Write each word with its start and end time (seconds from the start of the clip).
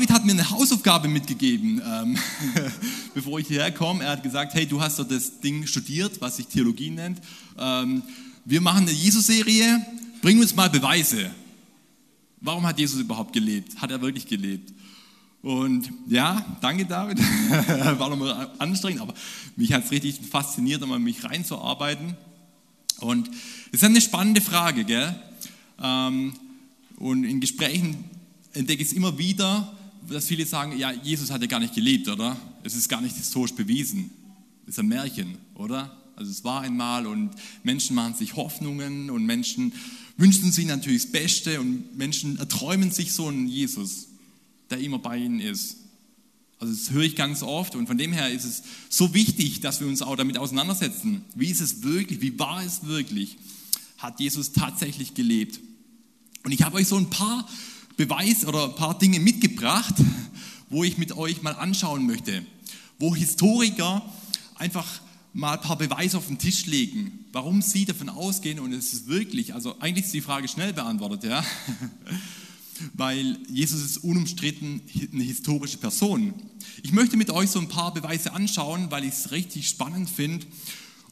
David 0.00 0.14
hat 0.14 0.24
mir 0.24 0.32
eine 0.32 0.48
Hausaufgabe 0.48 1.08
mitgegeben, 1.08 1.82
ähm, 1.84 2.16
bevor 3.14 3.38
ich 3.38 3.48
hierher 3.48 3.70
komme. 3.70 4.02
Er 4.02 4.12
hat 4.12 4.22
gesagt, 4.22 4.54
hey, 4.54 4.64
du 4.64 4.80
hast 4.80 4.98
doch 4.98 5.06
das 5.06 5.40
Ding 5.40 5.66
studiert, 5.66 6.22
was 6.22 6.38
sich 6.38 6.46
Theologie 6.46 6.88
nennt. 6.88 7.20
Ähm, 7.58 8.02
wir 8.46 8.62
machen 8.62 8.84
eine 8.84 8.92
Jesus-Serie, 8.92 9.84
bring 10.22 10.40
uns 10.40 10.56
mal 10.56 10.70
Beweise. 10.70 11.30
Warum 12.40 12.66
hat 12.66 12.78
Jesus 12.78 12.98
überhaupt 12.98 13.34
gelebt? 13.34 13.76
Hat 13.76 13.90
er 13.90 14.00
wirklich 14.00 14.26
gelebt? 14.26 14.72
Und 15.42 15.92
ja, 16.08 16.46
danke 16.62 16.86
David, 16.86 17.18
war 17.98 18.08
nochmal 18.08 18.52
anstrengend, 18.56 19.02
aber 19.02 19.12
mich 19.54 19.74
hat 19.74 19.84
es 19.84 19.90
richtig 19.90 20.18
fasziniert, 20.30 20.82
um 20.82 21.02
mich 21.02 21.24
reinzuarbeiten. 21.24 22.16
Und 23.00 23.28
es 23.70 23.82
ist 23.82 23.84
eine 23.84 24.00
spannende 24.00 24.40
Frage, 24.40 24.84
gell? 24.86 25.14
Ähm, 25.78 26.32
und 26.96 27.24
in 27.24 27.40
Gesprächen 27.40 28.02
entdecke 28.54 28.82
ich 28.82 28.88
es 28.88 28.94
immer 28.94 29.18
wieder, 29.18 29.76
dass 30.12 30.26
viele 30.26 30.46
sagen, 30.46 30.76
ja, 30.76 30.92
Jesus 30.92 31.30
hat 31.30 31.40
ja 31.40 31.46
gar 31.46 31.60
nicht 31.60 31.74
gelebt, 31.74 32.08
oder? 32.08 32.36
Es 32.62 32.74
ist 32.74 32.88
gar 32.88 33.00
nicht 33.00 33.16
historisch 33.16 33.54
bewiesen. 33.54 34.10
Es 34.64 34.74
ist 34.74 34.78
ein 34.78 34.88
Märchen, 34.88 35.38
oder? 35.54 35.96
Also 36.16 36.30
es 36.30 36.44
war 36.44 36.60
einmal 36.60 37.06
und 37.06 37.30
Menschen 37.62 37.96
machen 37.96 38.14
sich 38.14 38.36
Hoffnungen 38.36 39.08
und 39.10 39.24
Menschen 39.24 39.72
wünschen 40.18 40.52
sich 40.52 40.66
natürlich 40.66 41.02
das 41.02 41.12
Beste 41.12 41.60
und 41.60 41.96
Menschen 41.96 42.38
erträumen 42.38 42.90
sich 42.90 43.12
so 43.12 43.28
einen 43.28 43.48
Jesus, 43.48 44.08
der 44.68 44.78
immer 44.78 44.98
bei 44.98 45.16
ihnen 45.16 45.40
ist. 45.40 45.78
Also 46.58 46.74
das 46.74 46.90
höre 46.90 47.04
ich 47.04 47.16
ganz 47.16 47.42
oft 47.42 47.74
und 47.74 47.86
von 47.86 47.96
dem 47.96 48.12
her 48.12 48.30
ist 48.30 48.44
es 48.44 48.62
so 48.90 49.14
wichtig, 49.14 49.60
dass 49.60 49.80
wir 49.80 49.86
uns 49.86 50.02
auch 50.02 50.14
damit 50.16 50.36
auseinandersetzen. 50.36 51.24
Wie 51.34 51.48
ist 51.48 51.62
es 51.62 51.82
wirklich? 51.82 52.20
Wie 52.20 52.38
war 52.38 52.62
es 52.62 52.84
wirklich? 52.84 53.38
Hat 53.96 54.20
Jesus 54.20 54.52
tatsächlich 54.52 55.14
gelebt? 55.14 55.58
Und 56.44 56.52
ich 56.52 56.62
habe 56.62 56.76
euch 56.76 56.86
so 56.86 56.96
ein 56.96 57.08
paar 57.08 57.48
Beweis 58.00 58.46
oder 58.46 58.64
ein 58.64 58.74
paar 58.76 58.98
Dinge 58.98 59.20
mitgebracht, 59.20 59.94
wo 60.70 60.84
ich 60.84 60.96
mit 60.96 61.12
euch 61.18 61.42
mal 61.42 61.52
anschauen 61.52 62.06
möchte, 62.06 62.42
wo 62.98 63.14
Historiker 63.14 64.00
einfach 64.54 65.02
mal 65.34 65.58
ein 65.58 65.60
paar 65.60 65.76
Beweise 65.76 66.16
auf 66.16 66.26
den 66.26 66.38
Tisch 66.38 66.64
legen, 66.64 67.26
warum 67.30 67.60
sie 67.60 67.84
davon 67.84 68.08
ausgehen 68.08 68.58
und 68.58 68.72
es 68.72 68.94
ist 68.94 69.08
wirklich, 69.08 69.52
also 69.52 69.78
eigentlich 69.80 70.06
ist 70.06 70.14
die 70.14 70.22
Frage 70.22 70.48
schnell 70.48 70.72
beantwortet, 70.72 71.24
ja, 71.24 71.44
weil 72.94 73.36
Jesus 73.50 73.84
ist 73.84 73.98
unumstritten 73.98 74.80
eine 75.12 75.22
historische 75.22 75.76
Person. 75.76 76.32
Ich 76.82 76.92
möchte 76.92 77.18
mit 77.18 77.28
euch 77.28 77.50
so 77.50 77.58
ein 77.58 77.68
paar 77.68 77.92
Beweise 77.92 78.32
anschauen, 78.32 78.90
weil 78.90 79.04
ich 79.04 79.12
es 79.12 79.30
richtig 79.30 79.68
spannend 79.68 80.08
finde 80.08 80.46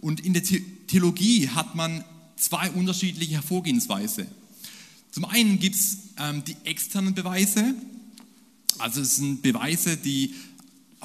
und 0.00 0.20
in 0.20 0.32
der 0.32 0.42
Theologie 0.42 1.50
hat 1.50 1.74
man 1.74 2.02
zwei 2.36 2.70
unterschiedliche 2.70 3.34
Hervorgehensweise. 3.34 4.26
Zum 5.10 5.24
einen 5.24 5.58
gibt 5.58 5.76
es 5.76 5.98
ähm, 6.18 6.44
die 6.44 6.56
externen 6.64 7.14
Beweise, 7.14 7.74
also 8.78 9.00
es 9.00 9.16
sind 9.16 9.42
Beweise, 9.42 9.96
die 9.96 10.34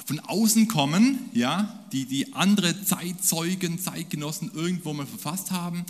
von 0.06 0.20
außen 0.20 0.68
kommen, 0.68 1.18
ja, 1.32 1.86
die 1.92 2.04
die 2.04 2.32
andere 2.34 2.84
Zeitzeugen, 2.84 3.78
Zeitgenossen 3.78 4.50
irgendwo 4.54 4.92
mal 4.92 5.06
verfasst 5.06 5.50
haben. 5.50 5.84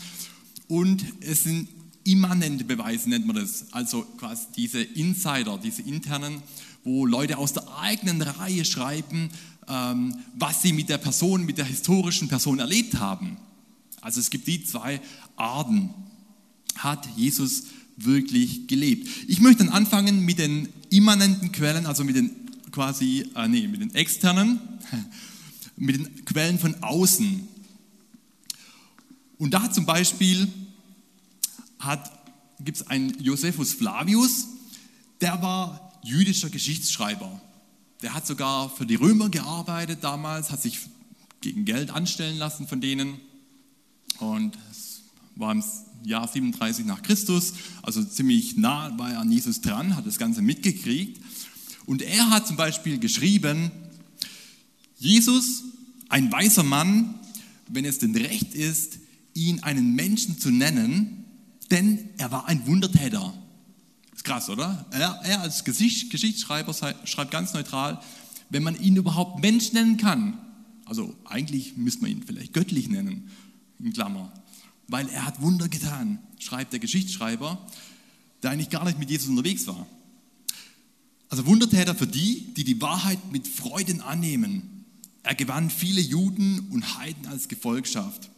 Und 0.68 1.04
es 1.20 1.44
sind 1.44 1.68
immanente 2.04 2.64
Beweise, 2.64 3.08
nennt 3.08 3.26
man 3.26 3.36
das. 3.36 3.72
Also 3.72 4.02
quasi 4.18 4.46
diese 4.56 4.82
Insider, 4.82 5.58
diese 5.58 5.82
internen, 5.82 6.42
wo 6.84 7.06
Leute 7.06 7.38
aus 7.38 7.54
der 7.54 7.78
eigenen 7.78 8.20
Reihe 8.22 8.64
schreiben, 8.64 9.30
ähm, 9.68 10.14
was 10.34 10.62
sie 10.62 10.72
mit 10.72 10.88
der 10.88 10.98
Person, 10.98 11.44
mit 11.44 11.58
der 11.58 11.64
historischen 11.64 12.28
Person 12.28 12.58
erlebt 12.58 12.98
haben. 12.98 13.38
Also 14.00 14.20
es 14.20 14.30
gibt 14.30 14.46
die 14.46 14.62
zwei 14.64 15.00
Arten. 15.36 15.90
Hat 16.76 17.08
Jesus 17.16 17.64
wirklich 17.96 18.66
gelebt. 18.66 19.08
Ich 19.28 19.40
möchte 19.40 19.64
dann 19.64 19.72
anfangen 19.72 20.24
mit 20.24 20.38
den 20.38 20.68
immanenten 20.90 21.52
Quellen, 21.52 21.86
also 21.86 22.04
mit 22.04 22.16
den 22.16 22.30
quasi, 22.70 23.28
äh, 23.34 23.48
nee, 23.48 23.68
mit 23.68 23.80
den 23.80 23.94
externen, 23.94 24.60
mit 25.76 25.96
den 25.96 26.24
Quellen 26.24 26.58
von 26.58 26.82
außen. 26.82 27.48
Und 29.38 29.54
da 29.54 29.70
zum 29.70 29.86
Beispiel 29.86 30.48
gibt 32.60 32.78
es 32.78 32.86
einen 32.86 33.22
Josephus 33.22 33.74
Flavius, 33.74 34.46
der 35.20 35.42
war 35.42 35.92
jüdischer 36.02 36.50
Geschichtsschreiber. 36.50 37.40
Der 38.02 38.14
hat 38.14 38.26
sogar 38.26 38.70
für 38.70 38.86
die 38.86 38.94
Römer 38.94 39.28
gearbeitet 39.28 39.98
damals, 40.02 40.50
hat 40.50 40.62
sich 40.62 40.78
gegen 41.40 41.64
Geld 41.64 41.90
anstellen 41.90 42.38
lassen 42.38 42.66
von 42.66 42.80
denen. 42.80 43.20
Und 44.18 44.58
es 44.70 45.02
war 45.36 45.52
im 45.52 45.62
Jahr 46.04 46.28
37 46.28 46.84
nach 46.86 47.02
Christus, 47.02 47.54
also 47.82 48.04
ziemlich 48.04 48.56
nah 48.56 48.96
war 48.98 49.12
er 49.12 49.20
an 49.20 49.30
Jesus 49.30 49.60
dran, 49.60 49.96
hat 49.96 50.06
das 50.06 50.18
Ganze 50.18 50.42
mitgekriegt. 50.42 51.20
Und 51.86 52.02
er 52.02 52.30
hat 52.30 52.46
zum 52.46 52.56
Beispiel 52.56 52.98
geschrieben, 52.98 53.70
Jesus, 54.98 55.64
ein 56.08 56.30
weiser 56.32 56.62
Mann, 56.62 57.14
wenn 57.68 57.84
es 57.84 57.98
denn 57.98 58.14
recht 58.16 58.54
ist, 58.54 58.98
ihn 59.34 59.62
einen 59.62 59.94
Menschen 59.94 60.38
zu 60.38 60.50
nennen, 60.50 61.24
denn 61.70 62.10
er 62.18 62.30
war 62.30 62.46
ein 62.46 62.66
Wundertäter. 62.66 63.34
Ist 64.14 64.24
krass, 64.24 64.48
oder? 64.48 64.86
Er, 64.90 65.20
er 65.24 65.40
als 65.40 65.64
Geschichtsschreiber 65.64 66.74
schreibt 67.04 67.30
ganz 67.30 67.52
neutral, 67.52 68.00
wenn 68.50 68.62
man 68.62 68.80
ihn 68.80 68.96
überhaupt 68.96 69.40
Mensch 69.40 69.72
nennen 69.72 69.96
kann, 69.96 70.38
also 70.84 71.14
eigentlich 71.24 71.76
müsste 71.76 72.02
man 72.02 72.10
ihn 72.10 72.22
vielleicht 72.22 72.52
göttlich 72.52 72.88
nennen, 72.88 73.30
in 73.80 73.92
Klammer, 73.92 74.32
weil 74.88 75.08
er 75.08 75.24
hat 75.24 75.40
Wunder 75.40 75.68
getan, 75.68 76.18
schreibt 76.38 76.72
der 76.72 76.80
Geschichtsschreiber, 76.80 77.66
der 78.42 78.50
eigentlich 78.50 78.70
gar 78.70 78.84
nicht 78.84 78.98
mit 78.98 79.10
Jesus 79.10 79.28
unterwegs 79.28 79.66
war. 79.66 79.86
Also 81.28 81.46
Wundertäter 81.46 81.94
für 81.94 82.06
die, 82.06 82.52
die 82.54 82.64
die 82.64 82.80
Wahrheit 82.80 83.32
mit 83.32 83.48
Freuden 83.48 84.00
annehmen. 84.00 84.84
Er 85.22 85.34
gewann 85.34 85.70
viele 85.70 86.00
Juden 86.00 86.68
und 86.70 86.98
Heiden 86.98 87.26
als 87.26 87.48
Gefolgschaft. 87.48 88.30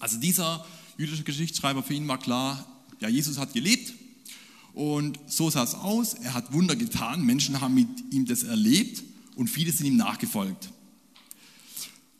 Also 0.00 0.18
dieser 0.18 0.66
jüdische 0.98 1.22
Geschichtsschreiber, 1.22 1.82
für 1.82 1.94
ihn 1.94 2.08
war 2.08 2.18
klar, 2.18 2.66
ja, 3.00 3.08
Jesus 3.08 3.38
hat 3.38 3.52
gelebt 3.54 3.94
und 4.74 5.18
so 5.26 5.48
sah 5.48 5.62
es 5.62 5.74
aus. 5.74 6.14
Er 6.14 6.34
hat 6.34 6.52
Wunder 6.52 6.76
getan, 6.76 7.24
Menschen 7.24 7.60
haben 7.60 7.74
mit 7.74 7.88
ihm 8.12 8.26
das 8.26 8.42
erlebt 8.42 9.02
und 9.36 9.48
viele 9.48 9.72
sind 9.72 9.86
ihm 9.86 9.96
nachgefolgt. 9.96 10.70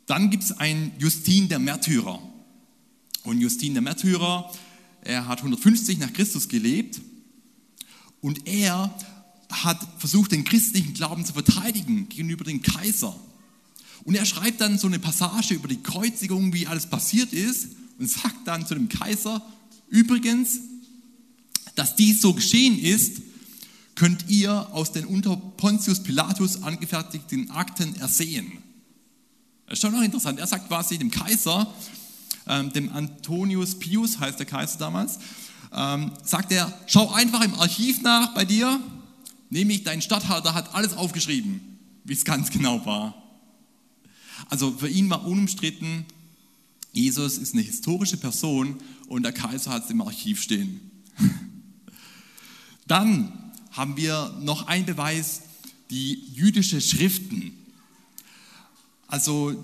Dann 0.05 0.29
gibt 0.29 0.43
es 0.43 0.53
einen 0.53 0.93
Justin 0.97 1.49
der 1.49 1.59
Märtyrer. 1.59 2.21
Und 3.27 3.41
Justin 3.41 3.73
der 3.73 3.81
Märtyrer, 3.81 4.49
er 5.01 5.27
hat 5.27 5.39
150 5.39 5.97
nach 5.97 6.13
Christus 6.13 6.47
gelebt 6.47 7.01
und 8.21 8.47
er 8.47 8.97
hat 9.51 9.85
versucht, 9.97 10.31
den 10.31 10.45
christlichen 10.45 10.93
Glauben 10.93 11.25
zu 11.25 11.33
verteidigen 11.33 12.07
gegenüber 12.07 12.45
dem 12.45 12.61
Kaiser. 12.61 13.13
Und 14.05 14.15
er 14.15 14.25
schreibt 14.25 14.61
dann 14.61 14.77
so 14.77 14.87
eine 14.87 14.99
Passage 14.99 15.55
über 15.55 15.67
die 15.67 15.83
Kreuzigung, 15.83 16.53
wie 16.53 16.67
alles 16.67 16.85
passiert 16.85 17.33
ist, 17.33 17.67
und 17.99 18.09
sagt 18.09 18.47
dann 18.47 18.65
zu 18.65 18.75
dem 18.75 18.87
Kaiser, 18.87 19.41
übrigens, 19.89 20.59
dass 21.75 21.97
dies 21.97 22.21
so 22.21 22.33
geschehen 22.33 22.79
ist, 22.79 23.21
könnt 23.95 24.29
ihr 24.29 24.73
aus 24.73 24.93
den 24.93 25.05
unter 25.05 25.35
Pontius 25.35 26.01
Pilatus 26.01 26.63
angefertigten 26.63 27.51
Akten 27.51 27.93
ersehen. 27.97 28.53
Das 29.65 29.73
ist 29.73 29.81
schon 29.81 29.91
noch 29.91 30.01
interessant. 30.01 30.39
Er 30.39 30.47
sagt 30.47 30.69
quasi 30.69 30.97
dem 30.97 31.11
Kaiser, 31.11 31.73
ähm, 32.47 32.71
dem 32.73 32.91
Antonius 32.91 33.79
Pius 33.79 34.19
heißt 34.19 34.39
der 34.39 34.45
Kaiser 34.45 34.77
damals, 34.77 35.19
ähm, 35.73 36.11
sagt 36.23 36.51
er, 36.51 36.73
schau 36.87 37.11
einfach 37.11 37.41
im 37.43 37.55
Archiv 37.55 38.01
nach 38.01 38.33
bei 38.33 38.45
dir, 38.45 38.79
nämlich 39.49 39.83
dein 39.83 40.01
Statthalter 40.01 40.53
hat 40.53 40.73
alles 40.73 40.93
aufgeschrieben, 40.93 41.61
wie 42.03 42.13
es 42.13 42.25
ganz 42.25 42.49
genau 42.51 42.85
war. 42.85 43.15
Also 44.49 44.71
für 44.71 44.89
ihn 44.89 45.09
war 45.09 45.25
unumstritten, 45.25 46.05
Jesus 46.91 47.37
ist 47.37 47.53
eine 47.53 47.63
historische 47.63 48.17
Person 48.17 48.77
und 49.07 49.23
der 49.23 49.33
Kaiser 49.33 49.71
hat 49.71 49.85
es 49.85 49.89
im 49.89 50.01
Archiv 50.01 50.41
stehen. 50.41 50.91
Dann 52.87 53.51
haben 53.71 53.97
wir 53.97 54.35
noch 54.41 54.67
einen 54.67 54.85
Beweis, 54.85 55.41
die 55.89 56.23
jüdische 56.33 56.81
Schriften. 56.81 57.53
Also 59.07 59.63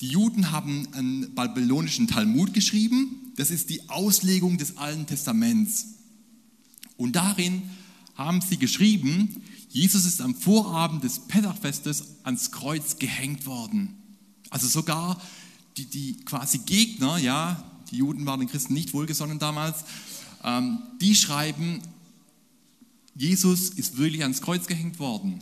die 0.00 0.08
Juden 0.08 0.52
haben 0.52 0.86
einen 0.92 1.34
babylonischen 1.34 2.06
Talmud 2.06 2.54
geschrieben. 2.54 3.32
Das 3.36 3.50
ist 3.50 3.68
die 3.68 3.88
Auslegung 3.88 4.56
des 4.56 4.76
Alten 4.76 5.06
Testaments. 5.06 5.86
Und 6.96 7.16
darin 7.16 7.62
haben 8.14 8.40
sie 8.40 8.58
geschrieben, 8.58 9.42
Jesus 9.70 10.04
ist 10.04 10.20
am 10.20 10.34
Vorabend 10.34 11.04
des 11.04 11.20
Pessachfestes 11.20 12.04
ans 12.22 12.52
Kreuz 12.52 12.98
gehängt 12.98 13.46
worden. 13.46 13.94
Also 14.50 14.66
sogar 14.66 15.20
die, 15.76 15.86
die 15.86 16.16
quasi 16.24 16.58
Gegner, 16.58 17.18
ja, 17.18 17.62
die 17.90 17.96
Juden 17.96 18.24
waren 18.26 18.40
den 18.40 18.48
Christen 18.48 18.74
nicht 18.74 18.94
wohlgesonnen 18.94 19.38
damals, 19.38 19.84
ähm, 20.44 20.78
die 21.00 21.14
schreiben, 21.14 21.80
Jesus 23.14 23.70
ist 23.70 23.98
wirklich 23.98 24.22
ans 24.22 24.42
Kreuz 24.42 24.66
gehängt 24.66 24.98
worden. 24.98 25.40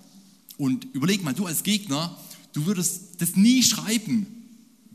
Und 0.56 0.86
überleg 0.94 1.22
mal, 1.22 1.34
du 1.34 1.46
als 1.46 1.62
Gegner, 1.62 2.16
du 2.52 2.66
würdest 2.66 3.20
das 3.20 3.36
nie 3.36 3.62
schreiben, 3.62 4.26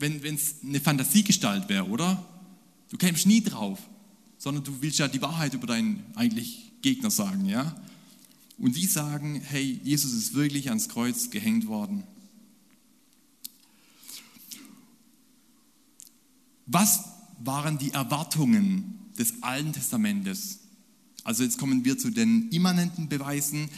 wenn 0.01 0.35
es 0.35 0.55
eine 0.63 0.81
Fantasiegestalt 0.81 1.69
wäre, 1.69 1.87
oder? 1.87 2.25
Du 2.89 2.97
kämst 2.97 3.25
nie 3.25 3.41
drauf. 3.41 3.79
sondern 4.41 4.63
du 4.63 4.81
willst 4.81 4.97
ja 4.97 5.07
die 5.07 5.21
Wahrheit 5.21 5.53
über 5.53 5.67
deinen 5.67 6.03
eigentlich 6.15 6.71
Gegner 6.81 7.11
sagen, 7.11 7.45
ja? 7.45 7.75
Und 8.57 8.75
die 8.75 8.87
sagen, 8.87 9.39
hey, 9.39 9.79
Jesus 9.83 10.13
ist 10.13 10.33
wirklich 10.33 10.69
ans 10.69 10.89
Kreuz 10.89 11.29
gehängt 11.29 11.67
worden. 11.67 12.03
Was 16.65 17.03
waren 17.37 17.77
die 17.77 17.91
Erwartungen 17.91 18.97
des 19.15 19.43
Alten 19.43 19.73
Testamentes? 19.73 20.61
Also 21.23 21.43
jetzt 21.43 21.59
kommen 21.59 21.85
wir 21.85 21.99
zu 21.99 22.09
den 22.09 22.49
immanenten 22.49 23.09
Beweisen. 23.09 23.69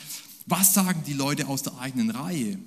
Was 0.45 0.73
sagen 0.73 1.03
die 1.05 1.13
Leute 1.13 1.47
aus 1.47 1.63
der 1.63 1.77
eigenen 1.77 2.09
Reihe? 2.09 2.57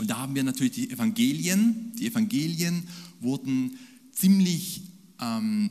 Und 0.00 0.08
da 0.08 0.16
haben 0.16 0.34
wir 0.34 0.42
natürlich 0.42 0.72
die 0.72 0.90
Evangelien. 0.90 1.92
Die 1.98 2.06
Evangelien 2.06 2.84
wurden 3.20 3.76
ziemlich 4.12 4.80
ähm, 5.20 5.68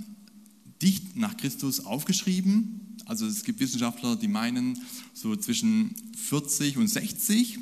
dicht 0.84 1.16
nach 1.16 1.36
Christus 1.36 1.80
aufgeschrieben. 1.80 2.96
Also 3.06 3.26
es 3.26 3.44
gibt 3.44 3.60
Wissenschaftler, 3.60 4.16
die 4.16 4.28
meinen 4.28 4.78
so 5.16 5.36
zwischen 5.36 5.96
40 6.16 6.78
und 6.78 6.88
60. 6.88 7.58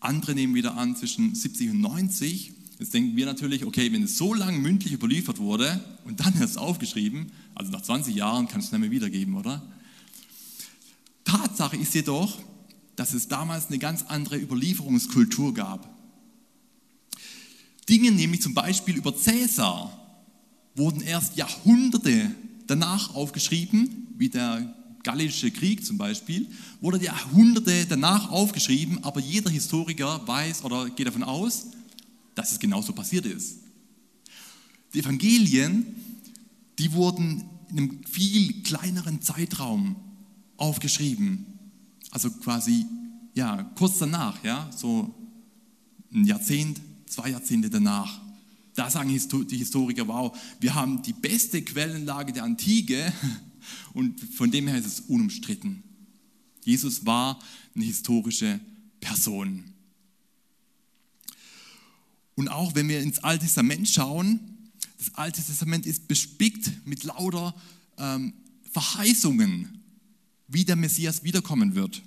Andere 0.00 0.34
nehmen 0.34 0.56
wieder 0.56 0.76
an 0.76 0.96
zwischen 0.96 1.36
70 1.36 1.70
und 1.70 1.80
90. 1.80 2.54
Jetzt 2.80 2.92
denken 2.92 3.14
wir 3.14 3.26
natürlich, 3.26 3.64
okay, 3.64 3.92
wenn 3.92 4.02
es 4.02 4.18
so 4.18 4.34
lange 4.34 4.58
mündlich 4.58 4.92
überliefert 4.92 5.38
wurde 5.38 5.80
und 6.06 6.18
dann 6.18 6.36
erst 6.40 6.58
aufgeschrieben, 6.58 7.30
also 7.54 7.70
nach 7.70 7.82
20 7.82 8.16
Jahren 8.16 8.48
kannst 8.48 8.72
du 8.72 8.74
es 8.74 8.80
nicht 8.80 8.80
mehr 8.80 8.90
wiedergeben, 8.90 9.36
oder? 9.36 9.62
Tatsache 11.22 11.76
ist 11.76 11.94
jedoch, 11.94 12.36
dass 12.96 13.14
es 13.14 13.28
damals 13.28 13.68
eine 13.68 13.78
ganz 13.78 14.02
andere 14.08 14.40
Überlieferungskultur 14.40 15.54
gab. 15.54 15.89
Dinge 17.90 18.12
nämlich 18.12 18.40
zum 18.40 18.54
Beispiel 18.54 18.96
über 18.96 19.16
Cäsar 19.16 19.92
wurden 20.76 21.00
erst 21.00 21.36
Jahrhunderte 21.36 22.30
danach 22.68 23.16
aufgeschrieben, 23.16 24.06
wie 24.16 24.28
der 24.28 24.74
Gallische 25.02 25.50
Krieg 25.50 25.84
zum 25.84 25.98
Beispiel, 25.98 26.46
wurde 26.80 27.02
Jahrhunderte 27.02 27.86
danach 27.86 28.30
aufgeschrieben, 28.30 29.02
aber 29.02 29.18
jeder 29.18 29.50
Historiker 29.50 30.26
weiß 30.26 30.62
oder 30.62 30.88
geht 30.90 31.08
davon 31.08 31.24
aus, 31.24 31.66
dass 32.36 32.52
es 32.52 32.60
genauso 32.60 32.92
passiert 32.92 33.26
ist. 33.26 33.56
Die 34.94 35.00
Evangelien, 35.00 35.86
die 36.78 36.92
wurden 36.92 37.44
in 37.70 37.78
einem 37.78 38.04
viel 38.04 38.62
kleineren 38.62 39.20
Zeitraum 39.20 39.96
aufgeschrieben. 40.56 41.46
Also 42.10 42.30
quasi, 42.30 42.86
ja, 43.34 43.64
kurz 43.74 43.98
danach, 43.98 44.44
ja, 44.44 44.70
so 44.76 45.12
ein 46.12 46.24
Jahrzehnt, 46.24 46.80
zwei 47.10 47.30
Jahrzehnte 47.30 47.70
danach. 47.70 48.20
Da 48.74 48.90
sagen 48.90 49.08
die 49.08 49.56
Historiker, 49.56 50.08
wow, 50.08 50.36
wir 50.60 50.74
haben 50.74 51.02
die 51.02 51.12
beste 51.12 51.62
Quellenlage 51.62 52.32
der 52.32 52.44
Antike 52.44 53.12
und 53.92 54.20
von 54.20 54.50
dem 54.50 54.68
her 54.68 54.78
ist 54.78 54.86
es 54.86 55.00
unumstritten. 55.00 55.82
Jesus 56.64 57.04
war 57.04 57.38
eine 57.74 57.84
historische 57.84 58.60
Person. 59.00 59.64
Und 62.34 62.48
auch 62.48 62.74
wenn 62.74 62.88
wir 62.88 63.00
ins 63.00 63.18
Alte 63.18 63.44
Testament 63.44 63.88
schauen, 63.88 64.40
das 64.98 65.14
Alte 65.14 65.42
Testament 65.42 65.86
ist 65.86 66.08
bespickt 66.08 66.86
mit 66.86 67.04
lauter 67.04 67.54
ähm, 67.98 68.34
Verheißungen, 68.70 69.82
wie 70.48 70.64
der 70.64 70.76
Messias 70.76 71.24
wiederkommen 71.24 71.74
wird. 71.74 72.02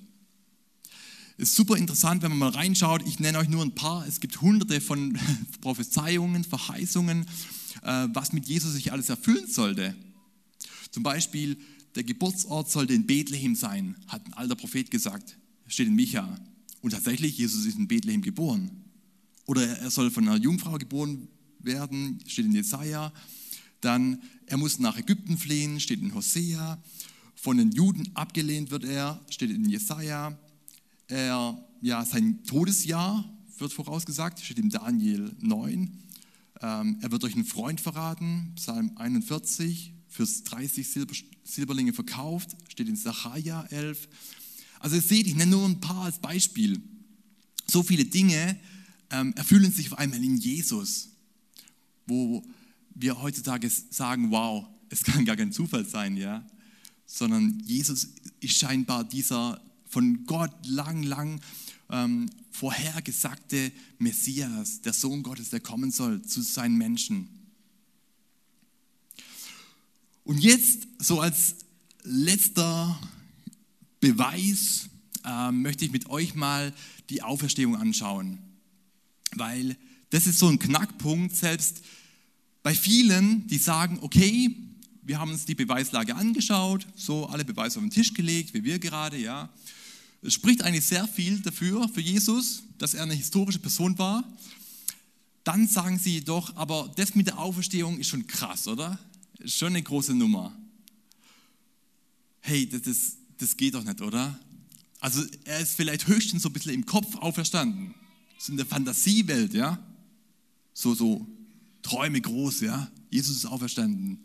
Ist 1.43 1.55
super 1.55 1.75
interessant, 1.75 2.21
wenn 2.21 2.29
man 2.29 2.39
mal 2.39 2.57
reinschaut. 2.57 3.05
Ich 3.05 3.19
nenne 3.19 3.37
euch 3.37 3.49
nur 3.49 3.61
ein 3.61 3.75
paar. 3.75 4.07
Es 4.07 4.21
gibt 4.21 4.39
hunderte 4.39 4.79
von 4.79 5.19
Prophezeiungen, 5.59 6.45
Verheißungen, 6.45 7.25
äh, 7.81 8.07
was 8.13 8.31
mit 8.31 8.47
Jesus 8.47 8.71
sich 8.71 8.93
alles 8.93 9.09
erfüllen 9.09 9.45
sollte. 9.47 9.93
Zum 10.91 11.03
Beispiel, 11.03 11.57
der 11.95 12.05
Geburtsort 12.05 12.71
sollte 12.71 12.93
in 12.93 13.05
Bethlehem 13.05 13.55
sein, 13.55 13.97
hat 14.07 14.25
ein 14.25 14.31
alter 14.35 14.55
Prophet 14.55 14.89
gesagt, 14.89 15.37
steht 15.67 15.87
in 15.87 15.95
Micha. 15.95 16.39
Und 16.79 16.91
tatsächlich, 16.91 17.37
Jesus 17.37 17.65
ist 17.65 17.77
in 17.77 17.89
Bethlehem 17.89 18.21
geboren. 18.21 18.71
Oder 19.45 19.67
er 19.79 19.91
soll 19.91 20.11
von 20.11 20.25
einer 20.25 20.37
Jungfrau 20.37 20.77
geboren 20.77 21.27
werden, 21.59 22.19
steht 22.25 22.45
in 22.45 22.53
Jesaja. 22.53 23.11
Dann, 23.81 24.21
er 24.45 24.55
muss 24.55 24.79
nach 24.79 24.97
Ägypten 24.97 25.37
fliehen, 25.37 25.81
steht 25.81 25.99
in 25.99 26.15
Hosea. 26.15 26.81
Von 27.35 27.57
den 27.57 27.73
Juden 27.73 28.11
abgelehnt 28.13 28.71
wird 28.71 28.85
er, 28.85 29.19
steht 29.29 29.51
in 29.51 29.67
Jesaja. 29.67 30.39
Er, 31.13 31.63
ja, 31.81 32.04
sein 32.04 32.44
Todesjahr 32.44 33.24
wird 33.60 33.71
vorausgesagt, 33.71 34.39
steht 34.39 34.57
in 34.57 34.71
Daniel 34.71 35.31
9. 35.42 35.95
Ähm, 36.60 36.98
er 37.01 37.12
wird 37.12 37.21
durch 37.21 37.36
einen 37.36 37.45
Freund 37.45 37.80
verraten, 37.80 38.54
Psalm 38.56 38.94
41 38.95 39.94
für 40.07 40.25
30 40.25 40.89
Silber, 40.89 41.13
Silberlinge 41.44 41.94
verkauft, 41.94 42.57
steht 42.68 42.89
in 42.89 42.95
Sacharja 42.95 43.63
11. 43.65 44.10
Also 44.80 44.95
ihr 44.95 45.04
seht, 45.04 45.27
ich 45.27 45.36
nenne 45.36 45.51
nur 45.51 45.69
ein 45.69 45.80
paar 45.80 46.06
als 46.06 46.18
Beispiel. 46.18 46.81
So 47.68 47.83
viele 47.83 48.06
Dinge 48.06 48.60
ähm, 49.12 49.33
erfüllen 49.36 49.71
sich 49.71 49.92
auf 49.92 50.00
einmal 50.00 50.24
in 50.24 50.38
Jesus, 50.38 51.10
wo 52.07 52.44
wir 52.95 53.21
heutzutage 53.21 53.69
sagen, 53.69 54.31
wow, 54.31 54.65
es 54.89 55.04
kann 55.04 55.25
gar 55.25 55.36
kein 55.36 55.51
Zufall 55.51 55.86
sein, 55.86 56.18
ja, 56.18 56.44
sondern 57.06 57.62
Jesus 57.63 58.15
ist 58.39 58.57
scheinbar 58.57 59.04
dieser 59.04 59.62
von 59.93 60.25
Gott 60.25 60.65
lang, 60.65 61.03
lang 61.03 61.39
ähm, 61.91 62.27
vorhergesagte 62.49 63.71
Messias, 63.99 64.81
der 64.81 64.91
Sohn 64.91 65.21
Gottes, 65.21 65.51
der 65.51 65.59
kommen 65.59 65.91
soll 65.91 66.23
zu 66.23 66.41
seinen 66.41 66.77
Menschen. 66.79 67.29
Und 70.23 70.39
jetzt, 70.39 70.87
so 70.97 71.21
als 71.21 71.57
letzter 72.01 72.99
Beweis, 73.99 74.89
äh, 75.25 75.51
möchte 75.51 75.85
ich 75.85 75.91
mit 75.91 76.09
euch 76.09 76.33
mal 76.33 76.73
die 77.11 77.21
Auferstehung 77.21 77.75
anschauen. 77.75 78.39
Weil 79.35 79.77
das 80.09 80.25
ist 80.25 80.39
so 80.39 80.47
ein 80.47 80.57
Knackpunkt, 80.57 81.35
selbst 81.35 81.83
bei 82.63 82.73
vielen, 82.73 83.45
die 83.45 83.59
sagen, 83.59 83.99
okay, 84.01 84.55
wir 85.03 85.19
haben 85.19 85.31
uns 85.31 85.45
die 85.45 85.55
Beweislage 85.55 86.15
angeschaut, 86.15 86.87
so 86.95 87.27
alle 87.27 87.45
Beweise 87.45 87.77
auf 87.77 87.83
den 87.83 87.91
Tisch 87.91 88.13
gelegt, 88.13 88.55
wie 88.55 88.63
wir 88.63 88.79
gerade, 88.79 89.17
ja. 89.17 89.50
Es 90.24 90.34
spricht 90.34 90.62
eigentlich 90.62 90.86
sehr 90.86 91.08
viel 91.08 91.39
dafür, 91.42 91.88
für 91.89 92.01
Jesus, 92.01 92.63
dass 92.77 92.94
er 92.94 93.03
eine 93.03 93.13
historische 93.13 93.60
Person 93.60 93.98
war. 93.98 94.24
Dann 95.44 95.68
sagen 95.68 96.00
sie 96.00 96.24
doch, 96.24 96.56
aber 96.56 96.92
das 96.96 97.15
mit 97.15 97.27
der 97.27 97.38
Auferstehung 97.38 98.00
ist 98.00 98.08
schon 98.08 98.25
krass, 98.25 98.68
oder? 98.68 98.98
schon 99.46 99.70
eine 99.70 99.84
große 99.84 100.13
Nummer. 100.13 100.56
Hey, 102.39 102.68
das, 102.68 102.82
das, 102.84 103.18
das 103.38 103.58
geht 103.58 103.74
doch 103.74 103.84
nicht, 103.84 104.01
oder? 104.01 104.39
Also 105.00 105.24
er 105.44 105.60
ist 105.60 105.75
vielleicht 105.75 106.08
höchstens 106.08 106.44
so 106.44 106.50
ein 106.50 106.53
bisschen 106.53 106.74
im 106.74 106.86
Kopf 106.86 107.15
auferstanden. 107.15 107.94
So 108.38 108.51
in 108.51 108.58
der 108.58 108.65
Fantasiewelt, 108.65 109.53
ja? 109.53 109.80
So, 110.74 110.96
so 110.96 111.27
Träume 111.82 112.22
groß, 112.22 112.62
ja? 112.62 112.89
Jesus 113.10 113.38
ist 113.38 113.46
auferstanden. 113.46 114.24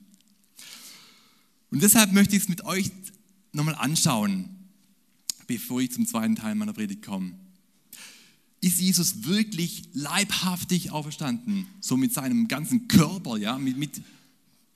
Und 1.70 1.82
deshalb 1.82 2.12
möchte 2.12 2.36
ich 2.36 2.42
es 2.42 2.48
mit 2.48 2.64
euch 2.64 2.90
nochmal 3.52 3.74
anschauen, 3.74 4.57
bevor 5.48 5.80
ich 5.80 5.90
zum 5.90 6.06
zweiten 6.06 6.36
Teil 6.36 6.54
meiner 6.54 6.72
Predigt 6.72 7.04
komme. 7.04 7.32
Ist 8.60 8.80
Jesus 8.80 9.24
wirklich 9.24 9.88
leibhaftig 9.92 10.92
auferstanden? 10.92 11.66
So 11.80 11.96
mit 11.96 12.12
seinem 12.12 12.46
ganzen 12.46 12.86
Körper, 12.86 13.36
ja? 13.36 13.58
Mit, 13.58 13.76
mit, 13.76 14.00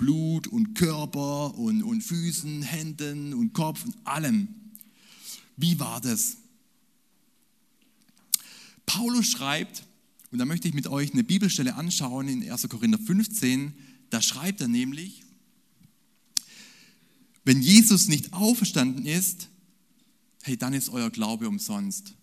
Blut 0.03 0.49
und 0.49 0.75
Körper 0.75 1.57
und, 1.57 1.85
und 1.85 2.03
Füßen, 2.03 2.63
Händen 2.63 3.33
und 3.35 3.53
Kopf 3.53 3.85
und 3.85 3.97
allem. 4.03 4.49
Wie 5.57 5.79
war 5.79 6.01
das? 6.01 6.39
Paulus 8.85 9.27
schreibt, 9.27 9.85
und 10.33 10.39
da 10.39 10.45
möchte 10.45 10.67
ich 10.67 10.75
mit 10.75 10.89
euch 10.89 11.13
eine 11.13 11.23
Bibelstelle 11.23 11.77
anschauen 11.77 12.27
in 12.27 12.51
1. 12.51 12.69
Korinther 12.69 12.99
15, 12.99 13.75
da 14.11 14.21
schreibt 14.21 14.61
er 14.61 14.67
nämlich, 14.67 15.23
wenn 17.45 17.63
Jesus 17.63 18.09
nicht 18.09 18.33
auferstanden 18.33 19.07
ist, 19.07 19.51
hey, 20.43 20.57
dann 20.57 20.75
ist 20.75 20.91
euer 20.91 21.11
Glaube 21.11 21.49
umsonst. 21.49 22.15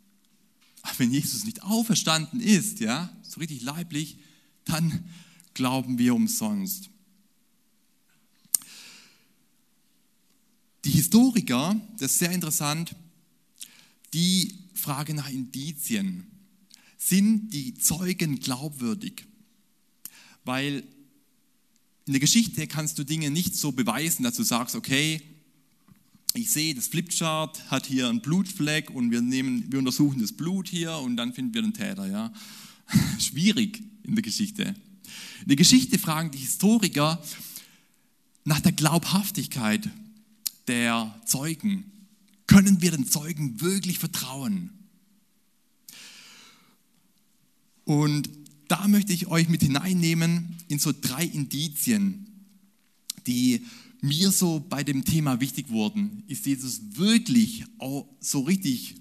Aber 0.82 1.00
wenn 1.00 1.12
Jesus 1.12 1.46
nicht 1.46 1.64
auferstanden 1.64 2.40
ist, 2.40 2.80
ja, 2.80 3.16
so 3.24 3.40
richtig 3.40 3.62
leiblich, 3.62 4.18
dann 4.66 5.04
glauben 5.54 5.98
wir 5.98 6.16
umsonst. 6.16 6.90
Die 10.86 10.92
Historiker, 10.92 11.80
das 11.98 12.14
ist 12.14 12.20
sehr 12.20 12.32
interessant, 12.32 12.96
die 14.14 14.54
fragen 14.74 15.18
nach 15.18 15.30
Indizien. 15.30 16.26
Sind 16.98 17.52
die 17.52 17.74
Zeugen 17.74 18.40
glaubwürdig? 18.40 19.26
Weil 20.46 20.84
in 22.06 22.14
der 22.14 22.20
Geschichte 22.20 22.66
kannst 22.68 22.98
du 22.98 23.04
Dinge 23.04 23.30
nicht 23.30 23.56
so 23.56 23.72
beweisen, 23.72 24.24
dass 24.24 24.36
du 24.36 24.44
sagst, 24.44 24.76
okay, 24.76 25.22
ich 26.34 26.52
sehe, 26.52 26.76
das 26.76 26.88
Flipchart 26.88 27.72
hat 27.72 27.88
hier 27.88 28.08
einen 28.08 28.22
Blutfleck 28.22 28.92
und 28.92 29.12
wir, 29.12 29.22
nehmen, 29.22 29.72
wir 29.72 29.80
untersuchen 29.80 30.22
das 30.22 30.32
Blut 30.32 30.68
hier 30.68 30.96
und 30.98 31.18
dann 31.18 31.34
finden 31.34 31.54
wir 31.54 31.62
den 31.62 31.74
Täter. 31.74 32.08
Ja? 32.08 32.32
Schwierig 33.20 33.82
in 34.04 34.16
der 34.16 34.22
Geschichte. 34.22 34.76
In 35.42 35.48
der 35.48 35.56
Geschichte 35.56 35.98
fragen 35.98 36.32
die 36.32 36.38
Historiker, 36.38 37.22
nach 38.46 38.60
der 38.60 38.72
Glaubhaftigkeit 38.72 39.90
der 40.68 41.20
Zeugen. 41.26 41.92
Können 42.48 42.82
wir 42.82 42.92
den 42.92 43.08
Zeugen 43.08 43.62
wirklich 43.62 44.00
vertrauen? 44.00 44.72
Und 47.86 48.30
da 48.68 48.88
möchte 48.88 49.14
ich 49.14 49.28
euch 49.28 49.50
mit 49.50 49.62
hineinnehmen 49.62 50.58
in 50.68 50.80
so 50.80 50.94
drei 51.00 51.26
Indizien, 51.26 52.28
die 53.26 53.66
mir 54.02 54.32
so 54.32 54.66
bei 54.68 54.84
dem 54.84 55.06
Thema 55.06 55.40
wichtig 55.40 55.70
wurden. 55.70 56.24
Ist 56.28 56.46
Jesus 56.46 56.82
wirklich 56.96 57.66
so 58.20 58.42
richtig 58.42 58.96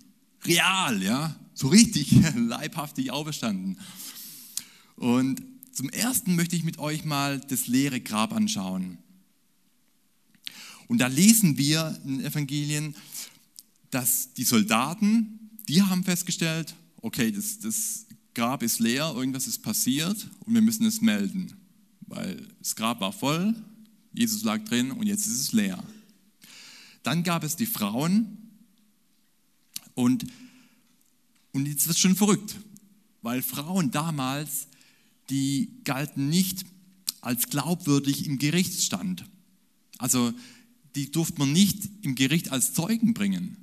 real, 0.45 1.03
ja? 1.03 1.37
So 1.55 1.69
richtig 1.69 2.13
leibhaftig 2.37 3.11
auferstanden? 3.11 3.79
Und 4.97 5.43
zum 5.73 5.89
ersten 5.91 6.35
möchte 6.35 6.57
ich 6.57 6.65
mit 6.65 6.79
euch 6.79 7.05
mal 7.05 7.41
das 7.41 7.69
leere 7.69 8.01
Grab 8.01 8.33
anschauen. 8.33 8.99
Und 10.89 10.99
da 10.99 11.07
lesen 11.07 11.59
wir 11.59 12.01
in 12.05 12.19
den 12.19 12.27
Evangelien, 12.27 12.97
dass 13.91 14.33
die 14.35 14.45
Soldaten, 14.45 15.39
die 15.69 15.83
haben 15.83 16.03
festgestellt, 16.03 16.75
okay, 17.03 17.31
das, 17.31 17.59
das 17.59 18.07
Grab 18.35 18.63
ist 18.63 18.81
leer, 18.81 19.13
irgendwas 19.15 19.47
ist 19.47 19.63
passiert 19.63 20.29
und 20.41 20.55
wir 20.55 20.63
müssen 20.63 20.87
es 20.87 21.01
melden, 21.01 21.55
weil 22.07 22.49
das 22.59 22.75
Grab 22.75 23.01
war 23.01 23.13
voll, 23.13 23.55
Jesus 24.13 24.43
lag 24.43 24.65
drin 24.65 24.91
und 24.91 25.07
jetzt 25.07 25.27
ist 25.27 25.41
es 25.41 25.53
leer. 25.53 25.83
Dann 27.03 27.23
gab 27.23 27.45
es 27.45 27.57
die 27.57 27.67
Frauen 27.67 28.39
und, 29.95 30.27
und 31.53 31.67
jetzt 31.67 31.87
wird 31.87 31.97
es 31.97 32.01
schon 32.01 32.17
verrückt, 32.17 32.57
weil 33.23 33.43
Frauen 33.43 33.91
damals, 33.91 34.69
die 35.31 35.71
galten 35.85 36.29
nicht 36.29 36.65
als 37.21 37.49
glaubwürdig 37.49 38.27
im 38.27 38.39
Gerichtsstand. 38.39 39.25
Also 39.99 40.33
die 40.95 41.11
durfte 41.11 41.39
man 41.39 41.53
nicht 41.53 41.89
im 42.03 42.15
Gericht 42.15 42.51
als 42.51 42.73
Zeugen 42.73 43.15
bringen. 43.15 43.57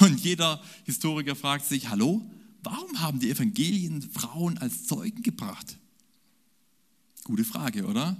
Und 0.00 0.20
jeder 0.20 0.62
Historiker 0.84 1.36
fragt 1.36 1.66
sich, 1.66 1.88
hallo, 1.88 2.28
warum 2.62 3.00
haben 3.00 3.20
die 3.20 3.30
Evangelien 3.30 4.02
Frauen 4.02 4.58
als 4.58 4.86
Zeugen 4.86 5.22
gebracht? 5.22 5.78
Gute 7.24 7.44
Frage, 7.44 7.86
oder? 7.86 8.16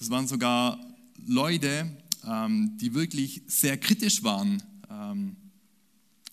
Das 0.00 0.08
waren 0.08 0.26
sogar 0.26 0.80
Leute, 1.26 1.86
ähm, 2.26 2.72
die 2.80 2.94
wirklich 2.94 3.42
sehr 3.46 3.76
kritisch 3.76 4.22
waren, 4.22 4.62
ähm, 4.90 5.36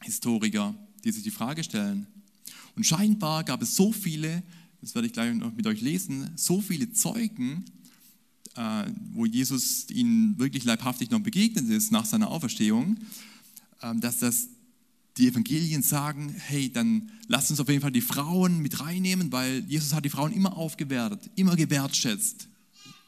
Historiker, 0.03 0.74
die 1.03 1.12
sich 1.12 1.24
die 1.24 1.31
Frage 1.31 1.65
stellen. 1.65 2.07
Und 2.77 2.86
scheinbar 2.86 3.43
gab 3.43 3.62
es 3.62 3.75
so 3.75 3.91
viele, 3.91 4.41
das 4.79 4.95
werde 4.95 5.07
ich 5.07 5.13
gleich 5.13 5.36
noch 5.36 5.53
mit 5.53 5.67
euch 5.67 5.81
lesen, 5.81 6.31
so 6.38 6.62
viele 6.62 6.93
Zeugen, 6.93 7.65
äh, 8.55 8.86
wo 9.12 9.25
Jesus 9.25 9.89
ihnen 9.89 10.39
wirklich 10.39 10.63
leibhaftig 10.63 11.09
noch 11.09 11.19
begegnet 11.19 11.67
ist 11.67 11.91
nach 11.91 12.05
seiner 12.05 12.29
Auferstehung, 12.29 12.95
ähm, 13.81 14.00
dass 14.00 14.19
das 14.19 14.47
die 15.17 15.27
Evangelien 15.27 15.81
sagen, 15.81 16.33
hey, 16.38 16.71
dann 16.71 17.12
lasst 17.27 17.51
uns 17.51 17.59
auf 17.59 17.67
jeden 17.67 17.81
Fall 17.81 17.91
die 17.91 18.00
Frauen 18.00 18.59
mit 18.62 18.79
reinnehmen, 18.79 19.29
weil 19.33 19.65
Jesus 19.67 19.93
hat 19.93 20.05
die 20.05 20.09
Frauen 20.09 20.31
immer 20.31 20.55
aufgewertet, 20.55 21.29
immer 21.36 21.57
gewertschätzt. 21.57 22.47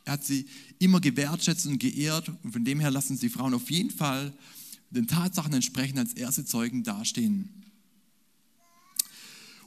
Er 0.10 0.14
hat 0.14 0.26
sie 0.26 0.48
immer 0.80 1.00
gewertschätzt 1.00 1.68
und 1.68 1.78
geehrt 1.78 2.30
und 2.42 2.52
von 2.52 2.66
dem 2.66 2.80
her 2.80 2.90
lassen 2.90 3.12
uns 3.12 3.22
die 3.22 3.30
Frauen 3.30 3.54
auf 3.54 3.70
jeden 3.70 3.92
Fall 3.92 4.34
den 4.90 5.06
Tatsachen 5.06 5.54
entsprechend 5.54 6.00
als 6.00 6.14
erste 6.14 6.44
Zeugen 6.46 6.82
dastehen. 6.82 7.48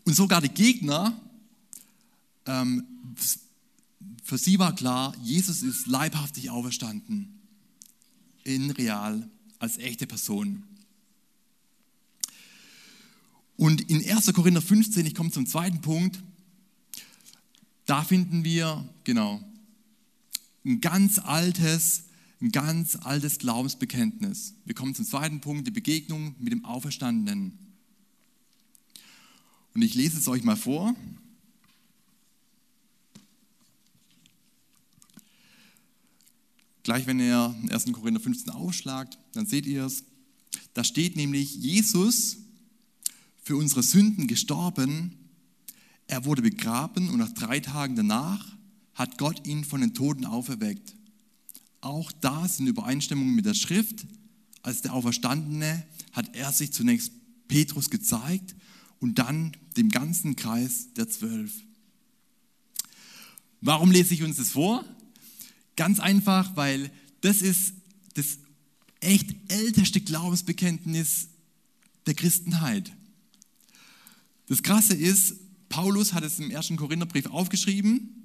Und 0.04 0.16
sogar 0.16 0.40
die 0.40 0.49
Gegner, 0.49 1.16
ähm, 2.46 2.84
für 4.25 4.37
sie 4.37 4.58
war 4.58 4.75
klar, 4.75 5.14
Jesus 5.22 5.62
ist 5.62 5.87
leibhaftig 5.87 6.50
auferstanden, 6.50 7.40
in 8.42 8.72
real, 8.72 9.30
als 9.61 9.78
echte 9.78 10.08
Person. 10.08 10.64
Und 13.56 13.80
in 13.82 14.04
1. 14.04 14.32
Korinther 14.32 14.61
15, 14.61 15.06
ich 15.06 15.14
komme 15.14 15.30
zum 15.30 15.46
zweiten 15.46 15.82
Punkt, 15.82 16.20
da 17.87 18.02
finden 18.02 18.42
wir, 18.42 18.84
genau, 19.04 19.40
ein 20.64 20.81
ganz 20.81 21.19
altes, 21.19 22.04
ein 22.40 22.52
ganz 22.52 22.97
altes 22.97 23.38
Glaubensbekenntnis. 23.38 24.54
Wir 24.64 24.75
kommen 24.75 24.95
zum 24.95 25.04
zweiten 25.04 25.40
Punkt, 25.40 25.66
die 25.66 25.73
Begegnung 25.73 26.35
mit 26.38 26.52
dem 26.52 26.64
Auferstandenen. 26.64 27.59
Und 29.75 29.83
ich 29.83 29.95
lese 29.95 30.19
es 30.19 30.28
euch 30.28 30.45
mal 30.45 30.57
vor. 30.57 30.95
Gleich 36.83 37.07
wenn 37.07 37.21
ihr 37.21 37.54
1. 37.71 37.92
Korinther 37.92 38.21
15 38.21 38.50
aufschlagt, 38.50 39.16
dann 39.33 39.47
seht 39.47 39.66
ihr 39.66 39.87
es. 39.87 40.04
Da 40.75 40.85
steht 40.85 41.16
nämlich, 41.16 41.54
Jesus 41.54 42.38
für 43.42 43.57
unsere 43.57 43.83
Sünden 43.83 44.26
gestorben, 44.26 45.19
er 46.07 46.25
wurde 46.25 46.42
begraben 46.42 47.09
und 47.09 47.19
nach 47.19 47.33
drei 47.33 47.61
Tagen 47.61 47.97
danach 47.97 48.57
hat 48.94 49.18
Gott 49.18 49.46
ihn 49.46 49.64
von 49.64 49.80
den 49.80 49.94
Toten 49.94 50.25
auferweckt. 50.25 50.94
Auch 51.80 52.12
das 52.12 52.61
in 52.61 52.66
Übereinstimmung 52.66 53.34
mit 53.34 53.46
der 53.46 53.54
Schrift, 53.54 54.06
als 54.62 54.82
der 54.82 54.94
Auferstandene 54.94 55.84
hat 56.12 56.37
er 56.37 56.52
sich 56.52 56.72
zunächst 56.72 57.12
Petrus 57.49 57.90
gezeigt 57.90 58.54
und 59.00 59.18
dann 59.18 59.52
dem 59.76 59.88
ganzen 59.88 60.37
Kreis 60.37 60.92
der 60.94 61.08
Zwölf. 61.08 61.52
Warum 63.61 63.90
lese 63.90 64.14
ich 64.14 64.22
uns 64.22 64.37
das 64.37 64.50
vor? 64.50 64.84
Ganz 65.76 66.00
einfach, 66.00 66.56
weil 66.56 66.90
das 67.20 67.42
ist 67.42 67.75
das 68.14 68.38
echt 69.00 69.34
älteste 69.49 70.00
Glaubensbekenntnis 70.00 71.28
der 72.06 72.14
Christenheit. 72.14 72.92
Das 74.49 74.62
Krasse 74.62 74.94
ist, 74.94 75.37
Paulus 75.68 76.12
hat 76.12 76.25
es 76.25 76.38
im 76.38 76.50
ersten 76.50 76.76
Korintherbrief 76.76 77.26
aufgeschrieben. 77.26 78.22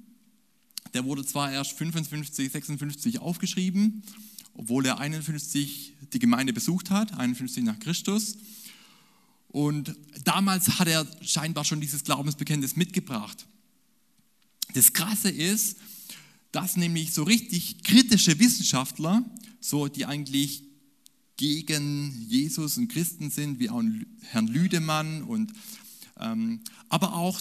Der 0.94 1.04
wurde 1.04 1.24
zwar 1.24 1.52
erst 1.52 1.72
55, 1.72 2.50
56 2.50 3.18
aufgeschrieben, 3.18 4.02
obwohl 4.54 4.86
er 4.86 4.98
51 4.98 5.94
die 6.12 6.18
Gemeinde 6.18 6.52
besucht 6.52 6.90
hat, 6.90 7.12
51 7.12 7.64
nach 7.64 7.78
Christus. 7.78 8.38
Und 9.48 9.94
damals 10.24 10.78
hat 10.78 10.88
er 10.88 11.06
scheinbar 11.22 11.64
schon 11.64 11.80
dieses 11.80 12.04
Glaubensbekenntnis 12.04 12.76
mitgebracht. 12.76 13.46
Das 14.74 14.92
Krasse 14.92 15.30
ist, 15.30 15.78
dass 16.52 16.76
nämlich 16.76 17.12
so 17.12 17.22
richtig 17.22 17.82
kritische 17.82 18.38
Wissenschaftler, 18.38 19.24
so 19.60 19.88
die 19.88 20.06
eigentlich 20.06 20.64
gegen 21.36 22.26
Jesus 22.28 22.76
und 22.78 22.88
Christen 22.88 23.30
sind, 23.30 23.58
wie 23.58 23.70
auch 23.70 23.82
Herrn 24.30 24.48
Lüdemann 24.48 25.22
und 25.22 25.52
ähm, 26.18 26.60
aber 26.88 27.14
auch 27.14 27.40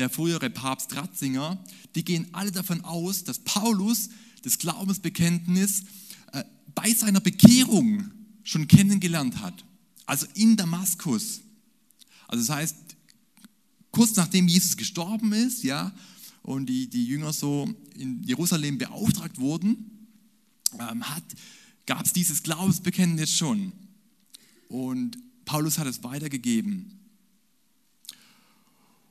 der 0.00 0.08
frühere 0.08 0.48
Papst 0.48 0.96
Ratzinger, 0.96 1.62
die 1.94 2.04
gehen 2.04 2.26
alle 2.32 2.50
davon 2.50 2.82
aus, 2.84 3.22
dass 3.22 3.38
Paulus 3.40 4.08
das 4.42 4.58
Glaubensbekenntnis 4.58 5.82
äh, 6.32 6.42
bei 6.74 6.92
seiner 6.94 7.20
Bekehrung 7.20 8.10
schon 8.42 8.66
kennengelernt 8.66 9.42
hat. 9.42 9.62
Also 10.06 10.26
in 10.34 10.56
Damaskus. 10.56 11.42
Also 12.28 12.46
das 12.46 12.56
heißt, 12.56 12.76
kurz 13.90 14.16
nachdem 14.16 14.48
Jesus 14.48 14.78
gestorben 14.78 15.34
ist, 15.34 15.62
ja, 15.64 15.92
und 16.42 16.66
die, 16.66 16.88
die 16.88 17.04
Jünger 17.04 17.34
so 17.34 17.68
in 17.94 18.22
Jerusalem 18.22 18.78
beauftragt 18.78 19.38
wurden, 19.38 20.08
ähm, 20.78 21.04
gab 21.84 22.06
es 22.06 22.14
dieses 22.14 22.42
Glaubensbekenntnis 22.42 23.36
schon. 23.36 23.72
Und 24.68 25.18
Paulus 25.44 25.76
hat 25.78 25.86
es 25.86 26.02
weitergegeben. 26.02 26.99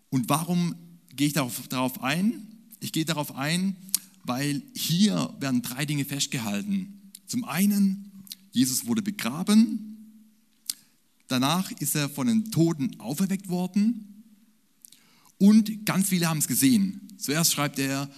Und 0.10 0.30
warum 0.30 0.76
gehe 1.16 1.28
ich 1.28 1.34
darauf, 1.34 1.68
darauf 1.68 2.02
ein? 2.04 2.48
Ich 2.80 2.92
gehe 2.92 3.06
darauf 3.06 3.36
ein, 3.36 3.76
weil 4.24 4.62
hier 4.76 5.34
werden 5.40 5.62
drei 5.62 5.86
Dinge 5.86 6.06
festgehalten. 6.06 7.12
Zum 7.28 7.44
einen, 7.46 8.12
Jesus 8.52 8.86
wurde 8.86 9.02
begraben, 9.02 9.90
danach 11.28 11.72
ist 11.72 11.96
er 11.96 12.10
von 12.10 12.28
den 12.28 12.52
Toten 12.52 13.00
auferweckt 13.00 13.50
worden 13.50 14.24
und 15.38 15.86
ganz 15.86 16.10
viele 16.10 16.28
haben 16.28 16.40
es 16.40 16.48
gesehen. 16.48 17.08
Zuerst 17.18 17.54
schreibt 17.54 17.80
er, 17.80 18.10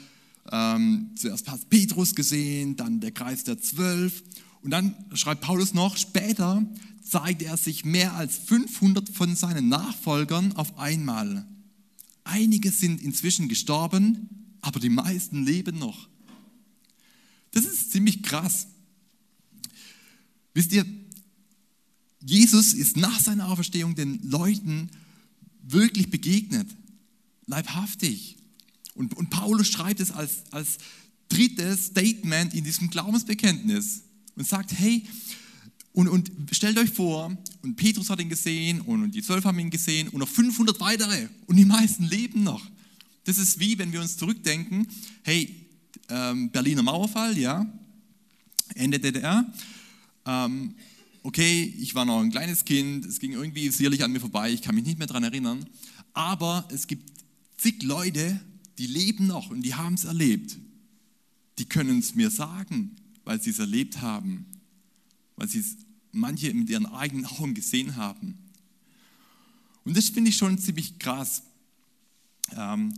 ähm, 0.52 1.12
zuerst 1.16 1.50
hat 1.50 1.70
Petrus 1.70 2.16
gesehen, 2.16 2.76
dann 2.76 3.00
der 3.00 3.12
Kreis 3.12 3.44
der 3.44 3.60
Zwölf 3.60 4.24
und 4.62 4.72
dann 4.72 4.96
schreibt 5.14 5.42
Paulus 5.42 5.74
noch, 5.74 5.98
später 5.98 6.66
zeigte 7.04 7.46
er 7.46 7.58
sich 7.58 7.84
mehr 7.84 8.14
als 8.14 8.38
500 8.38 9.10
von 9.10 9.36
seinen 9.36 9.70
Nachfolgern 9.70 10.54
auf 10.54 10.78
einmal. 10.78 11.46
Einige 12.24 12.72
sind 12.72 13.02
inzwischen 13.02 13.48
gestorben, 13.48 14.30
aber 14.62 14.80
die 14.80 14.90
meisten 14.90 15.46
leben 15.46 15.78
noch. 15.78 16.08
Das 17.52 17.66
ist 17.66 17.92
ziemlich 17.92 18.24
krass. 18.24 18.68
Wisst 20.54 20.72
ihr, 20.72 20.86
Jesus 22.24 22.74
ist 22.74 22.98
nach 22.98 23.20
seiner 23.20 23.48
Auferstehung 23.50 23.96
den 23.96 24.22
Leuten 24.30 24.90
wirklich 25.64 26.10
begegnet, 26.10 26.70
leibhaftig. 27.48 28.38
Und, 28.94 29.16
und 29.16 29.30
Paulus 29.30 29.68
schreibt 29.68 30.00
es 30.00 30.12
als, 30.12 30.44
als 30.52 30.78
drittes 31.30 31.88
Statement 31.88 32.54
in 32.54 32.64
diesem 32.64 32.90
Glaubensbekenntnis 32.90 34.02
und 34.36 34.48
sagt, 34.48 34.72
hey, 34.74 35.04
und, 35.94 36.08
und 36.08 36.32
stellt 36.52 36.78
euch 36.78 36.90
vor, 36.90 37.36
und 37.62 37.76
Petrus 37.76 38.10
hat 38.10 38.20
ihn 38.22 38.30
gesehen 38.30 38.82
und, 38.82 39.12
die 39.12 39.22
zwölf 39.22 39.44
haben 39.44 39.60
ihn 39.60 39.70
gesehen 39.70 40.08
und 40.10 40.20
noch 40.20 40.28
500 40.28 40.80
weitere 40.80 41.28
und 41.48 41.58
die 41.58 41.66
meisten 41.66 42.06
leben 42.06 42.44
noch. 42.44 42.66
Das 43.26 43.38
ist 43.38 43.60
wie, 43.60 43.78
wenn 43.78 43.92
wir 43.92 44.02
uns 44.02 44.18
zurückdenken, 44.18 44.88
hey, 45.24 45.54
ähm, 46.10 46.50
Berliner 46.50 46.82
Mauerfall, 46.82 47.38
ja, 47.38 47.66
Ende 48.76 49.00
DDR. 49.00 49.46
Ähm, 50.26 50.76
okay, 51.24 51.74
ich 51.80 51.94
war 51.94 52.06
noch 52.06 52.22
ein 52.22 52.32
kleines 52.32 52.66
Kind, 52.66 53.06
es 53.06 53.20
ging 53.20 53.34
irgendwie 53.34 53.70
sicherlich 53.70 54.04
an 54.04 54.12
mir 54.12 54.20
vorbei, 54.20 54.52
ich 54.52 54.62
kann 54.62 54.76
mich 54.76 54.86
nicht 54.86 54.98
mehr 54.98 55.08
daran 55.08 55.24
erinnern. 55.24 55.66
Aber 56.14 56.68
es 56.72 56.88
gibt 56.88 57.12
zig 57.58 57.84
Leute, 57.84 58.40
die 58.78 58.88
leben 58.88 59.28
noch 59.28 59.50
und 59.50 59.62
die 59.62 59.76
haben 59.76 59.94
es 59.94 60.06
erlebt. 60.06 60.58
Die 61.60 61.66
können 61.66 62.00
es 62.00 62.16
mir 62.16 62.32
sagen, 62.32 62.96
weil 63.24 63.42
sie 63.42 63.52
es 63.52 63.60
erlebt 63.60 64.02
haben, 64.02 64.46
weil 65.42 65.48
sie 65.48 65.62
es 65.62 65.76
manche 66.12 66.54
mit 66.54 66.70
ihren 66.70 66.86
eigenen 66.86 67.26
Augen 67.26 67.56
gesehen 67.56 67.96
haben. 67.96 68.38
Und 69.84 69.98
das 69.98 70.10
finde 70.10 70.30
ich 70.30 70.38
schon 70.38 70.60
ziemlich 70.60 71.00
krass. 71.00 71.42
Ähm, 72.56 72.94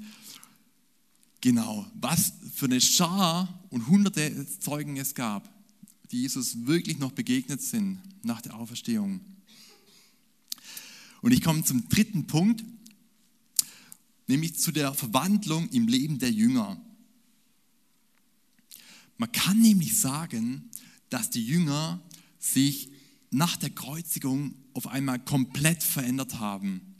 genau, 1.40 1.90
was 1.94 2.34
für 2.54 2.66
eine 2.66 2.82
Schar 2.82 3.66
und 3.70 3.88
hunderte 3.88 4.46
Zeugen 4.60 4.98
es 4.98 5.16
gab, 5.16 5.50
die 6.12 6.24
Jesus 6.24 6.66
wirklich 6.66 7.00
noch 7.00 7.14
begegnet 7.14 7.62
sind 7.62 8.00
nach 8.24 8.42
der 8.42 8.56
Auferstehung. 8.56 9.22
Und 11.22 11.32
ich 11.32 11.42
komme 11.42 11.64
zum 11.64 11.88
dritten 11.88 12.28
Punkt, 12.28 12.62
nämlich 14.28 14.60
zu 14.60 14.74
der 14.74 14.94
Verwandlung 14.94 15.70
im 15.70 15.88
Leben 15.88 16.20
der 16.20 16.32
Jünger. 16.32 16.76
Man 19.18 19.32
kann 19.32 19.62
nämlich 19.62 19.98
sagen, 19.98 20.70
dass 21.10 21.30
die 21.30 21.46
Jünger 21.46 22.02
sich 22.44 22.90
nach 23.32 23.58
der 23.58 23.70
Kreuzigung 23.70 24.56
auf 24.74 24.88
einmal 24.88 25.20
komplett 25.20 25.84
verändert 25.84 26.40
haben. 26.40 26.96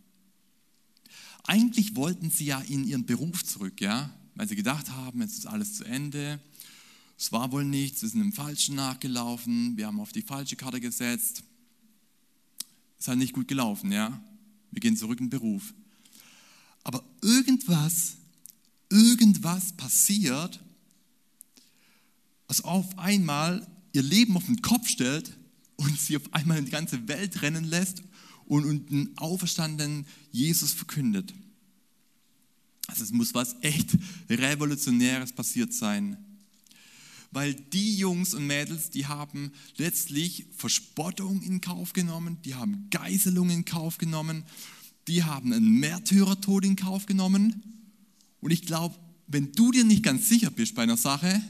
Eigentlich 1.44 1.96
wollten 1.96 2.30
sie 2.30 2.46
ja 2.46 2.60
in 2.62 2.86
ihren 2.86 3.06
Beruf 3.06 3.44
zurück, 3.44 3.82
ja, 3.82 4.14
weil 4.36 4.48
sie 4.48 4.56
gedacht 4.56 4.92
haben, 4.92 5.22
jetzt 5.22 5.38
ist 5.38 5.46
alles 5.46 5.76
zu 5.76 5.84
Ende 5.84 6.40
es 7.18 7.32
war 7.32 7.52
wohl 7.54 7.64
nichts, 7.64 8.02
wir 8.02 8.10
sind 8.10 8.20
im 8.20 8.34
Falschen 8.34 8.76
nachgelaufen, 8.76 9.78
wir 9.78 9.88
haben 9.88 10.00
auf 10.00 10.12
die 10.12 10.22
falsche 10.22 10.58
Karte 10.58 10.82
gesetzt. 10.82 11.44
Es 13.00 13.08
hat 13.08 13.18
nicht 13.18 13.34
gut 13.34 13.48
gelaufen, 13.48 13.94
ja. 13.94 14.22
Wir 14.72 14.80
gehen 14.82 14.98
zurück 14.98 15.20
in 15.20 15.28
den 15.28 15.30
Beruf. 15.30 15.74
Aber 16.84 17.04
irgendwas, 17.22 18.18
irgendwas 18.90 19.72
passiert, 19.74 20.60
was 22.48 22.62
auf 22.62 22.98
einmal 22.98 23.66
ihr 23.94 24.04
Leben 24.04 24.36
auf 24.36 24.46
den 24.46 24.62
Kopf 24.62 24.88
stellt 24.88 25.38
und 25.78 26.00
sie 26.00 26.18
auf 26.18 26.34
einmal 26.34 26.58
in 26.58 26.66
die 26.66 26.72
ganze 26.72 27.08
Welt 27.08 27.42
rennen 27.42 27.64
lässt 27.64 28.04
und, 28.46 28.66
und 28.66 28.92
einen 28.92 29.18
auferstandenen 29.18 30.06
Jesus 30.32 30.74
verkündet. 30.74 31.34
Also 32.88 33.04
es 33.04 33.12
muss 33.12 33.34
was 33.34 33.56
echt 33.62 33.98
Revolutionäres 34.30 35.32
passiert 35.32 35.74
sein 35.74 36.18
weil 37.34 37.56
die 37.56 37.98
Jungs 37.98 38.36
und 38.36 38.46
Mädels, 38.46 38.92
die 38.92 39.08
haben 39.08 39.52
letztlich 39.78 40.46
Verspottung 40.56 41.42
in 41.42 41.62
Kauf 41.62 41.94
genommen, 41.94 42.38
die 42.46 42.54
haben 42.54 42.88
Geiselung 42.92 43.50
in 43.50 43.66
Kauf 43.66 43.98
genommen, 43.98 44.44
die 45.08 45.24
haben 45.24 45.52
einen 45.52 45.80
Märtyrertod 45.80 46.64
in 46.64 46.76
Kauf 46.76 47.08
genommen. 47.08 47.64
Und 48.40 48.52
ich 48.52 48.62
glaube, 48.62 48.96
wenn 49.26 49.52
du 49.52 49.72
dir 49.72 49.84
nicht 49.84 50.04
ganz 50.04 50.30
sicher 50.30 50.52
bist 50.52 50.76
bei 50.76 50.84
einer 50.84 50.96
Sache, 50.96 51.42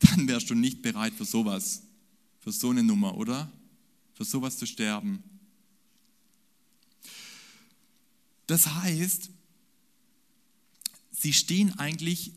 dann 0.00 0.28
wärst 0.28 0.50
du 0.50 0.54
nicht 0.54 0.82
bereit 0.82 1.14
für 1.14 1.24
sowas, 1.24 1.82
für 2.40 2.52
so 2.52 2.70
eine 2.70 2.82
Nummer, 2.82 3.16
oder? 3.16 3.50
Für 4.14 4.24
sowas 4.24 4.56
zu 4.56 4.66
sterben. 4.66 5.22
Das 8.46 8.66
heißt, 8.66 9.30
sie 11.12 11.32
stehen 11.32 11.78
eigentlich 11.78 12.32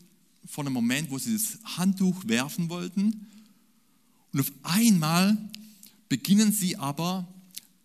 vor 0.46 0.64
einem 0.64 0.74
Moment, 0.74 1.10
wo 1.10 1.18
sie 1.18 1.32
das 1.32 1.58
Handtuch 1.76 2.26
werfen 2.26 2.68
wollten. 2.68 3.26
Und 4.32 4.40
auf 4.40 4.52
einmal 4.62 5.38
beginnen 6.08 6.52
sie 6.52 6.76
aber 6.76 7.26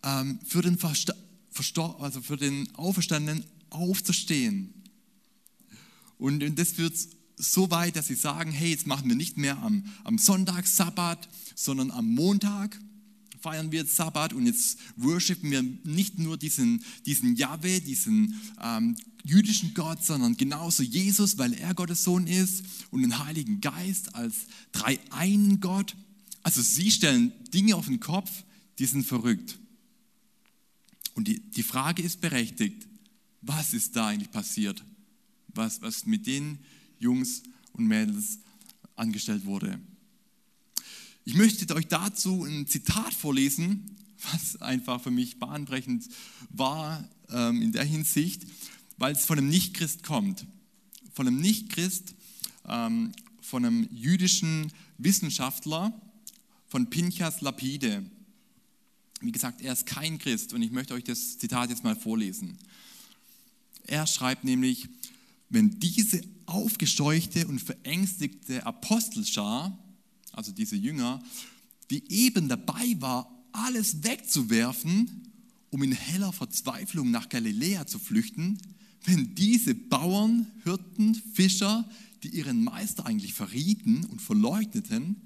ähm, 0.04 0.40
für, 0.46 0.62
den 0.62 0.78
Verstor 0.78 2.02
also 2.02 2.22
für 2.22 2.38
den 2.38 2.74
Auferstandenen 2.76 3.46
aufzustehen. 3.70 4.74
Und, 6.18 6.44
und 6.44 6.58
das 6.58 6.78
wird 6.78 6.94
so 7.38 7.70
weit, 7.70 7.96
dass 7.96 8.08
sie 8.08 8.16
sagen, 8.16 8.52
hey, 8.52 8.72
jetzt 8.72 8.88
machen 8.88 9.08
wir 9.08 9.16
nicht 9.16 9.38
mehr 9.38 9.58
am, 9.60 9.86
am 10.04 10.18
Sonntag 10.18 10.66
Sabbat, 10.68 11.30
sondern 11.56 11.92
am 11.92 12.08
Montag 12.08 12.78
feiern 13.40 13.72
wir 13.72 13.82
jetzt 13.82 13.96
Sabbat 13.96 14.34
und 14.34 14.46
jetzt 14.46 14.78
worshipen 14.96 15.52
wir 15.52 15.62
nicht 15.62 16.20
nur 16.20 16.38
diesen, 16.38 16.84
diesen 17.06 17.36
Yahweh, 17.36 17.80
diesen 17.80 18.42
ähm, 18.62 18.96
jüdischen 19.24 19.74
Gott, 19.74 20.04
sondern 20.04 20.36
genauso 20.38 20.84
Jesus, 20.84 21.38
weil 21.38 21.54
er 21.54 21.74
Gottes 21.74 22.04
Sohn 22.04 22.28
ist 22.28 22.64
und 22.92 23.02
den 23.02 23.24
Heiligen 23.24 23.62
Geist 23.62 24.16
als 24.16 24.36
dreieinen 24.72 25.60
Gott. 25.60 25.96
Also 26.44 26.62
sie 26.62 26.92
stellen 26.92 27.32
Dinge 27.54 27.76
auf 27.76 27.86
den 27.86 28.00
Kopf, 28.00 28.32
die 28.80 28.86
sind 28.86 29.06
verrückt. 29.06 29.60
Und 31.14 31.28
die, 31.28 31.40
die 31.40 31.64
Frage 31.64 32.02
ist 32.02 32.22
berechtigt, 32.22 32.88
was 33.42 33.74
ist 33.74 33.96
da 33.96 34.08
eigentlich 34.08 34.32
passiert? 34.32 34.84
Was, 35.48 35.82
was 35.82 36.06
mit 36.06 36.28
den 36.28 36.60
Jungs 37.00 37.44
und 37.74 37.88
Mädels 37.88 38.40
angestellt 38.96 39.46
wurde? 39.46 39.80
Ich 41.26 41.36
möchte 41.36 41.74
euch 41.76 41.88
dazu 41.88 42.46
ein 42.46 42.68
Zitat 42.68 43.14
vorlesen, 43.14 43.96
was 44.32 44.62
einfach 44.62 45.02
für 45.02 45.12
mich 45.12 45.40
bahnbrechend 45.40 46.08
war 46.50 47.08
ähm, 47.30 47.62
in 47.62 47.72
der 47.72 47.84
Hinsicht 47.84 48.44
weil 48.98 49.14
es 49.14 49.26
von 49.26 49.38
einem 49.38 49.50
Nichtchrist 49.50 50.04
kommt. 50.04 50.46
Von 51.14 51.28
einem 51.28 51.40
Nichtchrist, 51.40 52.16
ähm, 52.68 53.12
von 53.42 53.66
einem 53.66 53.88
jüdischen 53.92 54.72
Wissenschaftler, 54.98 56.00
von 56.68 56.90
Pinchas 56.90 57.42
Lapide. 57.42 58.04
Wie 59.22 59.32
gesagt, 59.32 59.62
er 59.62 59.74
ist 59.74 59.86
kein 59.86 60.18
Christ 60.20 60.54
und 60.54 60.62
ich 60.62 60.72
möchte 60.72 60.94
euch 60.94 61.04
das 61.04 61.38
Zitat 61.38 61.70
jetzt 61.70 61.84
mal 61.84 61.96
vorlesen. 61.96 62.58
Er 63.86 64.06
schreibt 64.06 64.44
nämlich, 64.44 64.90
wenn 65.50 65.80
diese 65.80 66.22
aufgescheuchte 66.48 67.48
und 67.48 67.62
verängstigte 67.62 68.66
Apostelschar, 68.66 69.78
also 70.32 70.52
diese 70.52 70.76
Jünger, 70.76 71.22
die 71.92 72.04
eben 72.12 72.48
dabei 72.48 72.96
war, 73.00 73.32
alles 73.52 74.04
wegzuwerfen, 74.04 75.30
um 75.70 75.84
in 75.84 75.92
heller 75.92 76.34
Verzweiflung 76.34 77.12
nach 77.12 77.30
Galiläa 77.30 77.86
zu 77.86 78.00
flüchten, 78.00 78.58
wenn 79.06 79.36
diese 79.36 79.76
Bauern, 79.76 80.48
Hirten, 80.64 81.16
Fischer, 81.34 81.88
die 82.24 82.30
ihren 82.30 82.64
Meister 82.64 83.06
eigentlich 83.06 83.34
verrieten 83.34 84.06
und 84.06 84.22
verleugneten 84.22 85.22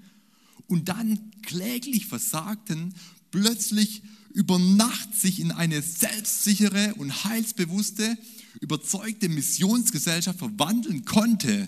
und 0.68 0.90
dann 0.90 1.32
kläglich 1.42 2.08
versagten, 2.08 2.94
plötzlich 3.32 4.02
über 4.34 4.60
Nacht 4.60 5.16
sich 5.16 5.40
in 5.40 5.52
eine 5.52 5.82
selbstsichere 5.82 6.96
und 6.96 7.24
heilsbewusste, 7.26 8.18
überzeugte 8.60 9.30
Missionsgesellschaft 9.30 10.40
verwandeln 10.40 11.06
konnte, 11.06 11.68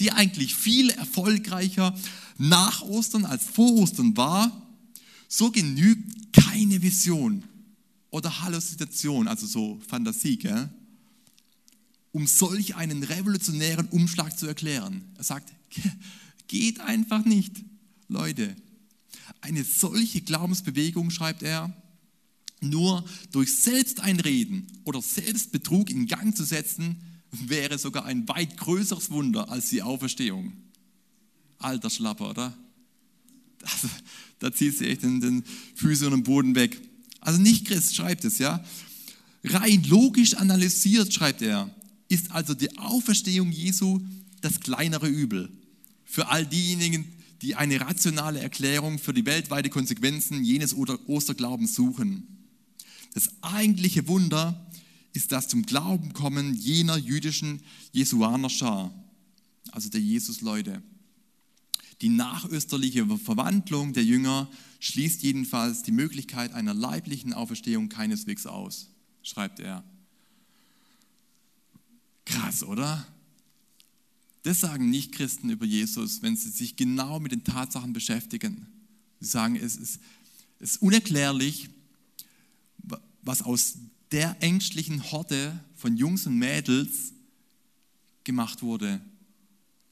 die 0.00 0.12
eigentlich 0.12 0.54
viel 0.54 0.90
erfolgreicher 0.90 1.96
nach 2.38 2.82
Ostern 2.82 3.24
als 3.24 3.44
vor 3.44 3.72
Ostern 3.74 4.16
war, 4.16 4.66
so 5.28 5.50
genügt 5.50 6.32
keine 6.32 6.80
Vision 6.82 7.42
oder 8.10 8.42
Halluzination, 8.42 9.28
also 9.28 9.46
so 9.46 9.80
Fantasie, 9.86 10.38
gell? 10.38 10.70
um 12.12 12.26
solch 12.26 12.74
einen 12.74 13.02
revolutionären 13.02 13.86
Umschlag 13.88 14.38
zu 14.38 14.46
erklären. 14.46 15.04
Er 15.16 15.24
sagt, 15.24 15.52
geht 16.48 16.80
einfach 16.80 17.24
nicht, 17.24 17.52
Leute. 18.08 18.56
Eine 19.40 19.62
solche 19.62 20.22
Glaubensbewegung, 20.22 21.10
schreibt 21.10 21.42
er, 21.42 21.72
nur 22.60 23.04
durch 23.32 23.54
Selbsteinreden 23.54 24.66
oder 24.84 25.00
Selbstbetrug 25.00 25.90
in 25.90 26.06
Gang 26.06 26.36
zu 26.36 26.44
setzen, 26.44 26.96
wäre 27.30 27.78
sogar 27.78 28.04
ein 28.04 28.26
weit 28.28 28.56
größeres 28.56 29.10
Wunder 29.10 29.50
als 29.50 29.68
die 29.70 29.82
Auferstehung. 29.82 30.52
Alter 31.58 31.90
Schlapper, 31.90 32.30
oder? 32.30 32.56
Also, 33.62 33.88
da 34.38 34.52
zieht 34.52 34.78
sie 34.78 34.86
echt 34.86 35.02
den, 35.02 35.20
den 35.20 35.44
Füße 35.74 36.06
und 36.06 36.12
den 36.12 36.22
Boden 36.22 36.54
weg. 36.54 36.80
Also 37.20 37.40
nicht 37.40 37.66
Christ 37.66 37.94
schreibt 37.96 38.24
es, 38.24 38.38
ja. 38.38 38.64
Rein 39.44 39.82
logisch 39.84 40.34
analysiert, 40.34 41.12
schreibt 41.12 41.42
er, 41.42 41.74
ist 42.08 42.30
also 42.30 42.54
die 42.54 42.76
Auferstehung 42.78 43.50
Jesu 43.50 44.00
das 44.40 44.60
kleinere 44.60 45.08
Übel. 45.08 45.50
Für 46.04 46.28
all 46.28 46.46
diejenigen, 46.46 47.12
die 47.42 47.54
eine 47.54 47.80
rationale 47.80 48.40
Erklärung 48.40 48.98
für 48.98 49.12
die 49.12 49.26
weltweite 49.26 49.70
Konsequenzen 49.70 50.42
jenes 50.44 50.74
Osterglaubens 50.74 51.74
suchen. 51.74 52.37
Das 53.14 53.30
eigentliche 53.42 54.08
Wunder 54.08 54.68
ist 55.12 55.32
das 55.32 55.48
zum 55.48 55.62
Glauben 55.64 56.12
kommen 56.12 56.54
jener 56.54 56.96
jüdischen 56.96 57.60
Jesuaner 57.92 58.50
Schar. 58.50 58.92
also 59.72 59.88
der 59.88 60.00
Jesus-Leute. 60.00 60.82
Die 62.00 62.08
nachösterliche 62.08 63.04
Verwandlung 63.18 63.92
der 63.92 64.04
Jünger 64.04 64.48
schließt 64.80 65.22
jedenfalls 65.22 65.82
die 65.82 65.92
Möglichkeit 65.92 66.52
einer 66.52 66.74
leiblichen 66.74 67.32
Auferstehung 67.32 67.88
keineswegs 67.88 68.46
aus, 68.46 68.88
schreibt 69.22 69.58
er. 69.58 69.82
Krass, 72.24 72.62
oder? 72.62 73.06
Das 74.42 74.60
sagen 74.60 74.90
Nicht-Christen 74.90 75.50
über 75.50 75.66
Jesus, 75.66 76.22
wenn 76.22 76.36
sie 76.36 76.50
sich 76.50 76.76
genau 76.76 77.18
mit 77.18 77.32
den 77.32 77.42
Tatsachen 77.42 77.92
beschäftigen. 77.92 78.66
Sie 79.18 79.26
sagen, 79.26 79.56
es 79.56 79.74
ist, 79.76 80.00
es 80.60 80.72
ist 80.72 80.82
unerklärlich, 80.82 81.68
was 83.28 83.42
aus 83.42 83.76
der 84.10 84.42
ängstlichen 84.42 85.12
Horde 85.12 85.62
von 85.76 85.98
Jungs 85.98 86.26
und 86.26 86.38
Mädels 86.38 87.12
gemacht 88.24 88.62
wurde. 88.62 89.02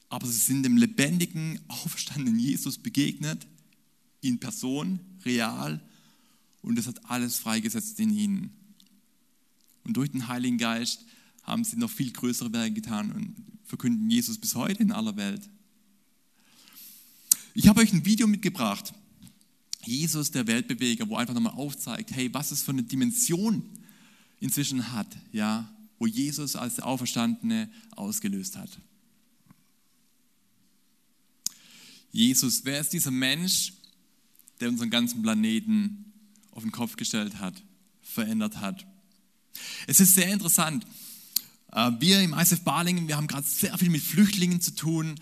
Aber 0.09 0.25
sie 0.25 0.39
sind 0.39 0.63
dem 0.63 0.75
lebendigen, 0.75 1.59
auferstandenen 1.67 2.39
Jesus 2.39 2.79
begegnet, 2.79 3.45
in 4.21 4.39
Person, 4.39 4.99
real, 5.23 5.79
und 6.63 6.79
das 6.79 6.87
hat 6.87 7.05
alles 7.05 7.37
freigesetzt 7.37 7.99
in 7.99 8.09
ihnen. 8.09 8.49
Und 9.83 9.95
durch 9.95 10.09
den 10.09 10.27
Heiligen 10.27 10.57
Geist 10.57 11.05
haben 11.43 11.63
sie 11.63 11.77
noch 11.77 11.91
viel 11.91 12.11
größere 12.11 12.51
Werke 12.51 12.73
getan 12.73 13.11
und 13.11 13.35
verkünden 13.65 14.09
Jesus 14.09 14.39
bis 14.39 14.55
heute 14.55 14.81
in 14.81 14.91
aller 14.91 15.15
Welt. 15.15 15.47
Ich 17.53 17.67
habe 17.67 17.81
euch 17.81 17.93
ein 17.93 18.03
Video 18.03 18.25
mitgebracht. 18.25 18.95
Jesus, 19.87 20.31
der 20.31 20.47
Weltbeweger, 20.47 21.07
wo 21.07 21.15
einfach 21.15 21.33
nochmal 21.33 21.53
aufzeigt, 21.53 22.11
hey, 22.11 22.33
was 22.33 22.51
es 22.51 22.61
für 22.61 22.71
eine 22.71 22.83
Dimension 22.83 23.63
inzwischen 24.39 24.91
hat, 24.91 25.07
ja, 25.31 25.73
wo 25.99 26.05
Jesus 26.05 26.55
als 26.55 26.75
der 26.75 26.85
Auferstandene 26.85 27.69
ausgelöst 27.95 28.57
hat. 28.57 28.69
Jesus, 32.11 32.65
wer 32.65 32.79
ist 32.79 32.93
dieser 32.93 33.11
Mensch, 33.11 33.73
der 34.59 34.69
unseren 34.69 34.89
ganzen 34.89 35.21
Planeten 35.21 36.11
auf 36.51 36.63
den 36.63 36.71
Kopf 36.71 36.95
gestellt 36.95 37.39
hat, 37.39 37.61
verändert 38.01 38.57
hat? 38.57 38.85
Es 39.87 39.99
ist 39.99 40.15
sehr 40.15 40.31
interessant. 40.31 40.85
Äh, 41.71 41.91
wir 41.99 42.21
im 42.21 42.33
ISF 42.33 42.61
Balingen, 42.61 43.07
wir 43.07 43.17
haben 43.17 43.27
gerade 43.27 43.47
sehr 43.47 43.77
viel 43.77 43.89
mit 43.89 44.01
Flüchtlingen 44.01 44.61
zu 44.61 44.75
tun 44.75 45.15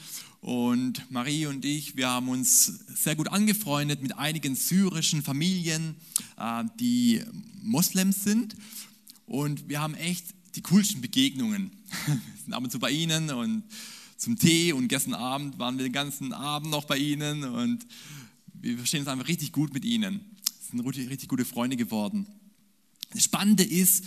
und 0.46 1.10
Marie 1.10 1.48
und 1.48 1.66
ich, 1.66 1.96
wir 1.96 2.08
haben 2.08 2.30
uns 2.30 2.66
sehr 2.94 3.16
gut 3.16 3.30
angefreundet 3.30 4.04
mit 4.04 4.16
einigen 4.16 4.56
syrischen 4.56 5.24
Familien, 5.24 5.96
äh, 6.38 6.64
die 6.80 7.24
Moslems 7.64 8.24
sind 8.24 8.56
und 9.26 9.68
wir 9.70 9.82
haben 9.82 9.96
echt 9.96 10.28
die 10.54 10.62
coolsten 10.62 11.02
Begegnungen. 11.02 11.72
Wir 12.06 12.22
sind 12.44 12.54
ab 12.54 12.64
und 12.64 12.70
zu 12.70 12.78
bei 12.78 12.92
ihnen 12.92 13.32
und 13.32 13.64
zum 14.18 14.38
Tee 14.38 14.72
und 14.72 14.88
gestern 14.88 15.16
Abend 15.16 15.58
waren 15.58 15.80
wir 15.80 15.84
den 15.84 15.92
ganzen 15.92 16.32
Abend 16.32 16.70
noch 16.70 16.86
bei 16.86 17.00
ihnen 17.00 17.44
und 17.44 17.88
wir 18.54 18.78
verstehen 18.78 19.00
uns 19.00 19.10
einfach 19.10 19.28
richtig 19.28 19.52
gut 19.52 19.74
mit 19.74 19.84
ihnen. 19.84 20.20
Wir 20.72 20.84
sind 20.84 21.10
richtig 21.10 21.28
gute 21.28 21.46
Freunde 21.46 21.76
geworden. 21.76 22.28
Das 23.10 23.24
Spannende 23.24 23.64
ist, 23.64 24.04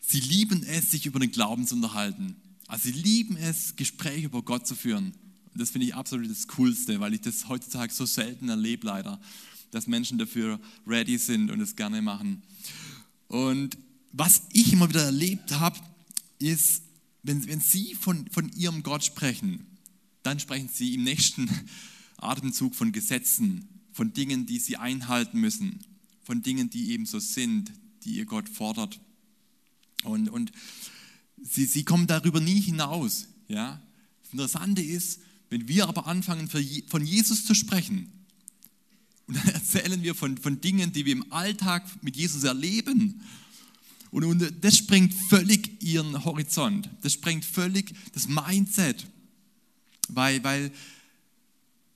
Sie 0.00 0.20
lieben 0.20 0.64
es, 0.64 0.90
sich 0.90 1.06
über 1.06 1.20
den 1.20 1.30
Glauben 1.30 1.64
zu 1.64 1.76
unterhalten. 1.76 2.36
Also 2.68 2.90
sie 2.90 2.92
lieben 2.92 3.36
es, 3.36 3.74
Gespräche 3.74 4.26
über 4.26 4.42
Gott 4.42 4.66
zu 4.66 4.76
führen. 4.76 5.12
Das 5.56 5.70
finde 5.70 5.86
ich 5.86 5.94
absolut 5.94 6.30
das 6.30 6.48
Coolste, 6.48 7.00
weil 7.00 7.14
ich 7.14 7.20
das 7.20 7.48
heutzutage 7.48 7.92
so 7.92 8.06
selten 8.06 8.48
erlebe 8.48 8.86
leider, 8.86 9.20
dass 9.70 9.86
Menschen 9.86 10.18
dafür 10.18 10.60
ready 10.86 11.18
sind 11.18 11.50
und 11.50 11.60
es 11.60 11.76
gerne 11.76 12.02
machen. 12.02 12.42
Und 13.28 13.76
was 14.12 14.42
ich 14.52 14.72
immer 14.72 14.88
wieder 14.88 15.04
erlebt 15.04 15.52
habe, 15.52 15.78
ist, 16.38 16.82
wenn, 17.22 17.46
wenn 17.46 17.60
sie 17.60 17.94
von, 17.94 18.28
von 18.30 18.50
ihrem 18.52 18.82
Gott 18.82 19.04
sprechen, 19.04 19.66
dann 20.22 20.40
sprechen 20.40 20.68
sie 20.72 20.94
im 20.94 21.04
nächsten 21.04 21.48
Atemzug 22.16 22.74
von 22.74 22.92
Gesetzen, 22.92 23.68
von 23.92 24.12
Dingen, 24.12 24.46
die 24.46 24.58
sie 24.58 24.76
einhalten 24.76 25.40
müssen, 25.40 25.80
von 26.22 26.42
Dingen, 26.42 26.70
die 26.70 26.90
eben 26.90 27.06
so 27.06 27.18
sind, 27.18 27.72
die 28.04 28.16
ihr 28.16 28.26
Gott 28.26 28.48
fordert. 28.48 29.00
Und, 30.04 30.28
und 30.28 30.52
sie, 31.42 31.66
sie 31.66 31.84
kommen 31.84 32.06
darüber 32.06 32.40
nie 32.40 32.60
hinaus. 32.60 33.28
Ja? 33.48 33.80
Das 34.22 34.32
Interessante 34.32 34.82
ist, 34.82 35.20
wenn 35.50 35.68
wir 35.68 35.88
aber 35.88 36.06
anfangen, 36.06 36.48
von 36.48 37.04
Jesus 37.04 37.44
zu 37.44 37.54
sprechen, 37.54 38.12
und 39.26 39.36
dann 39.36 39.48
erzählen 39.54 40.02
wir 40.02 40.14
von, 40.14 40.38
von 40.38 40.60
Dingen, 40.60 40.92
die 40.92 41.04
wir 41.04 41.12
im 41.12 41.32
Alltag 41.32 41.84
mit 42.02 42.16
Jesus 42.16 42.44
erleben. 42.44 43.22
Und, 44.10 44.24
und 44.24 44.64
das 44.64 44.76
sprengt 44.76 45.12
völlig 45.28 45.82
ihren 45.82 46.24
Horizont. 46.24 46.88
Das 47.02 47.12
sprengt 47.12 47.44
völlig 47.44 47.94
das 48.12 48.28
Mindset, 48.28 49.06
weil, 50.08 50.42
weil 50.44 50.72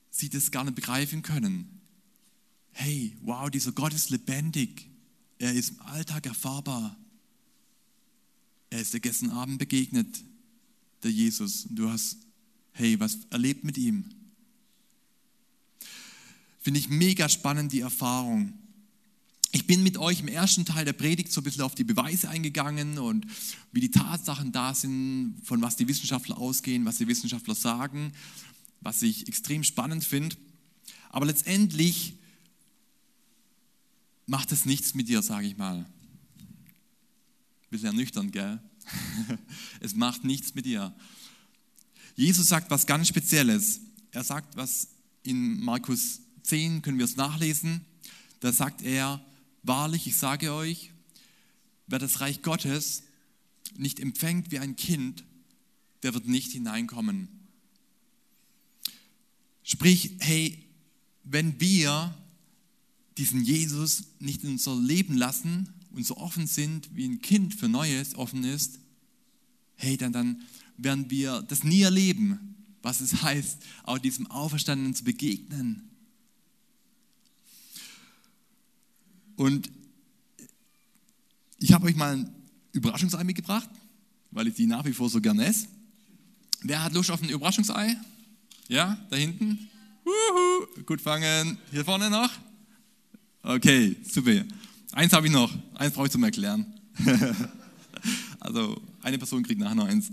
sie 0.09 0.29
das 0.29 0.51
gar 0.51 0.63
nicht 0.63 0.75
begreifen 0.75 1.21
können. 1.21 1.79
Hey, 2.73 3.15
wow, 3.21 3.49
dieser 3.49 3.71
Gott 3.71 3.93
ist 3.93 4.09
lebendig. 4.09 4.89
Er 5.39 5.53
ist 5.53 5.69
im 5.71 5.81
Alltag 5.81 6.25
erfahrbar. 6.25 6.97
Er 8.69 8.79
ist 8.79 8.93
dir 8.93 8.99
gestern 8.99 9.31
Abend 9.31 9.57
begegnet, 9.57 10.23
der 11.03 11.11
Jesus. 11.11 11.65
Und 11.65 11.75
du 11.77 11.89
hast, 11.89 12.17
hey, 12.73 12.99
was 12.99 13.19
erlebt 13.29 13.63
mit 13.63 13.77
ihm? 13.77 14.05
Finde 16.59 16.79
ich 16.79 16.89
mega 16.89 17.27
spannend, 17.29 17.71
die 17.71 17.81
Erfahrung. 17.81 18.53
Ich 19.51 19.67
bin 19.67 19.83
mit 19.83 19.97
euch 19.97 20.21
im 20.21 20.27
ersten 20.27 20.63
Teil 20.63 20.85
der 20.85 20.93
Predigt 20.93 21.31
so 21.31 21.41
ein 21.41 21.43
bisschen 21.43 21.63
auf 21.63 21.75
die 21.75 21.83
Beweise 21.83 22.29
eingegangen 22.29 22.99
und 22.99 23.25
wie 23.71 23.81
die 23.81 23.91
Tatsachen 23.91 24.51
da 24.51 24.73
sind, 24.73 25.41
von 25.43 25.61
was 25.61 25.75
die 25.75 25.87
Wissenschaftler 25.87 26.37
ausgehen, 26.37 26.85
was 26.85 26.99
die 26.99 27.07
Wissenschaftler 27.07 27.55
sagen, 27.55 28.13
was 28.79 29.01
ich 29.01 29.27
extrem 29.27 29.63
spannend 29.63 30.03
finde. 30.03 30.37
Aber 31.09 31.25
letztendlich 31.25 32.13
macht 34.25 34.51
es 34.51 34.65
nichts 34.65 34.93
mit 34.93 35.09
dir, 35.09 35.21
sage 35.21 35.47
ich 35.47 35.57
mal 35.57 35.85
bisschen 37.71 37.87
ernüchternd, 37.87 38.33
gell? 38.33 38.59
es 39.79 39.95
macht 39.95 40.23
nichts 40.25 40.53
mit 40.53 40.65
dir. 40.65 40.93
Jesus 42.15 42.49
sagt 42.49 42.69
was 42.69 42.85
ganz 42.85 43.07
Spezielles. 43.07 43.81
Er 44.11 44.23
sagt 44.23 44.55
was 44.57 44.89
in 45.23 45.61
Markus 45.63 46.21
10, 46.43 46.81
können 46.81 46.97
wir 46.97 47.05
es 47.05 47.15
nachlesen. 47.15 47.85
Da 48.39 48.51
sagt 48.51 48.81
er, 48.81 49.23
wahrlich, 49.63 50.07
ich 50.07 50.17
sage 50.17 50.53
euch, 50.53 50.91
wer 51.87 51.99
das 51.99 52.21
Reich 52.21 52.41
Gottes 52.41 53.03
nicht 53.77 53.99
empfängt 53.99 54.51
wie 54.51 54.59
ein 54.59 54.75
Kind, 54.75 55.23
der 56.03 56.13
wird 56.13 56.27
nicht 56.27 56.51
hineinkommen. 56.51 57.27
Sprich, 59.63 60.15
hey, 60.19 60.65
wenn 61.23 61.59
wir 61.61 62.17
diesen 63.17 63.43
Jesus 63.43 64.03
nicht 64.19 64.43
in 64.43 64.51
unser 64.51 64.75
Leben 64.75 65.15
lassen, 65.15 65.73
und 65.93 66.05
so 66.05 66.17
offen 66.17 66.47
sind, 66.47 66.95
wie 66.95 67.05
ein 67.05 67.21
Kind 67.21 67.53
für 67.53 67.67
Neues 67.67 68.15
offen 68.15 68.43
ist, 68.43 68.79
hey, 69.75 69.97
dann, 69.97 70.13
dann 70.13 70.41
werden 70.83 71.09
wir 71.09 71.41
das 71.43 71.63
nie 71.63 71.81
erleben, 71.81 72.55
was 72.81 73.01
es 73.01 73.21
heißt, 73.21 73.61
auch 73.83 73.99
diesem 73.99 74.27
Auferstandenen 74.27 74.95
zu 74.95 75.03
begegnen. 75.03 75.89
Und 79.35 79.71
ich 81.59 81.73
habe 81.73 81.87
euch 81.87 81.95
mal 81.95 82.17
ein 82.17 82.35
Überraschungsei 82.73 83.23
mitgebracht, 83.23 83.69
weil 84.31 84.47
ich 84.47 84.55
die 84.55 84.65
nach 84.65 84.85
wie 84.85 84.93
vor 84.93 85.09
so 85.09 85.21
gerne 85.21 85.45
esse. 85.45 85.67
Wer 86.61 86.83
hat 86.83 86.93
Lust 86.93 87.11
auf 87.11 87.21
ein 87.21 87.29
Überraschungsei? 87.29 87.97
Ja, 88.67 88.97
da 89.09 89.17
hinten? 89.17 89.69
Uhu, 90.05 90.83
gut 90.85 91.01
fangen. 91.01 91.57
Hier 91.71 91.85
vorne 91.85 92.09
noch? 92.09 92.31
Okay, 93.43 93.95
super. 94.03 94.43
Eins 94.91 95.13
habe 95.13 95.27
ich 95.27 95.33
noch, 95.33 95.51
eins 95.75 95.93
brauche 95.93 96.05
ich 96.05 96.11
zum 96.11 96.23
Erklären. 96.23 96.65
also 98.39 98.81
eine 99.01 99.17
Person 99.17 99.43
kriegt 99.43 99.59
nachher 99.59 99.75
noch 99.75 99.87
eins. 99.87 100.11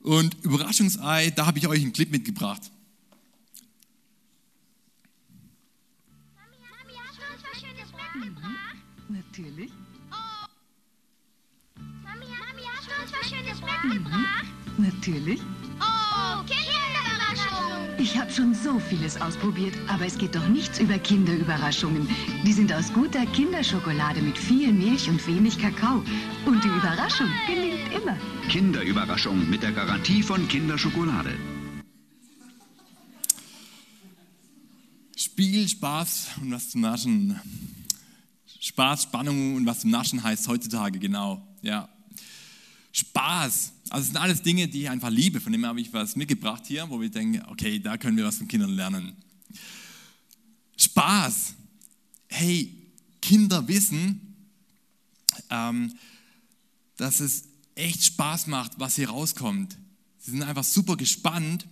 Und 0.00 0.34
Überraschungsei, 0.44 1.30
da 1.30 1.46
habe 1.46 1.58
ich 1.58 1.66
euch 1.66 1.82
einen 1.82 1.92
Clip 1.92 2.10
mitgebracht. 2.10 2.62
Mami, 6.36 6.94
hast 6.96 7.18
du 7.18 7.22
uns 7.34 7.42
was 7.42 7.60
Schönes 7.60 7.92
mitgebracht? 7.92 8.76
Natürlich. 9.08 9.70
Mami, 12.04 12.26
Mami, 12.26 12.62
hast 12.66 12.88
du 12.88 12.92
uns 13.02 13.12
was 13.12 13.28
Schönes 13.28 13.60
mitgebracht? 13.60 14.46
Natürlich. 14.78 15.40
Oh, 15.80 16.42
Kinderüberraschung! 16.44 16.77
Ich 18.00 18.16
habe 18.16 18.30
schon 18.30 18.54
so 18.54 18.78
vieles 18.78 19.20
ausprobiert, 19.20 19.74
aber 19.88 20.06
es 20.06 20.16
geht 20.16 20.36
doch 20.36 20.46
nichts 20.46 20.78
über 20.78 21.00
Kinderüberraschungen. 21.00 22.08
Die 22.46 22.52
sind 22.52 22.72
aus 22.72 22.92
guter 22.92 23.26
Kinderschokolade 23.26 24.22
mit 24.22 24.38
viel 24.38 24.72
Milch 24.72 25.08
und 25.08 25.26
wenig 25.26 25.58
Kakao. 25.58 26.04
Und 26.46 26.62
die 26.62 26.68
Überraschung 26.68 27.26
gelingt 27.48 27.92
immer. 27.92 28.16
Kinderüberraschung 28.48 29.50
mit 29.50 29.64
der 29.64 29.72
Garantie 29.72 30.22
von 30.22 30.46
Kinderschokolade. 30.46 31.36
Spiel, 35.16 35.68
Spaß 35.68 36.28
und 36.40 36.52
was 36.52 36.70
zum 36.70 36.82
Naschen. 36.82 37.40
Spaß, 38.60 39.02
Spannung 39.02 39.56
und 39.56 39.66
was 39.66 39.80
zum 39.80 39.90
Naschen 39.90 40.22
heißt 40.22 40.46
heutzutage, 40.46 41.00
genau. 41.00 41.44
Ja. 41.62 41.88
Spaß. 42.92 43.72
Also 43.90 44.02
es 44.02 44.06
sind 44.08 44.16
alles 44.16 44.42
Dinge, 44.42 44.68
die 44.68 44.82
ich 44.82 44.90
einfach 44.90 45.10
liebe. 45.10 45.40
Von 45.40 45.52
dem 45.52 45.64
habe 45.64 45.80
ich 45.80 45.92
was 45.92 46.16
mitgebracht 46.16 46.64
hier, 46.66 46.88
wo 46.90 47.00
wir 47.00 47.08
denken, 47.08 47.42
okay, 47.48 47.78
da 47.78 47.96
können 47.96 48.16
wir 48.16 48.24
was 48.24 48.38
von 48.38 48.48
Kindern 48.48 48.70
lernen. 48.70 49.16
Spaß. 50.76 51.54
Hey, 52.28 52.74
Kinder 53.22 53.66
wissen, 53.66 54.36
ähm, 55.50 55.94
dass 56.96 57.20
es 57.20 57.44
echt 57.74 58.04
Spaß 58.04 58.48
macht, 58.48 58.78
was 58.78 58.96
hier 58.96 59.08
rauskommt. 59.08 59.76
Sie 60.18 60.32
sind 60.32 60.42
einfach 60.42 60.64
super 60.64 60.96
gespannt 60.96 61.66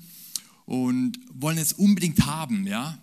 und 0.65 1.19
wollen 1.33 1.59
es 1.59 1.75
unbedingt 1.75 2.25
haben, 2.25 2.67
ja. 2.67 2.99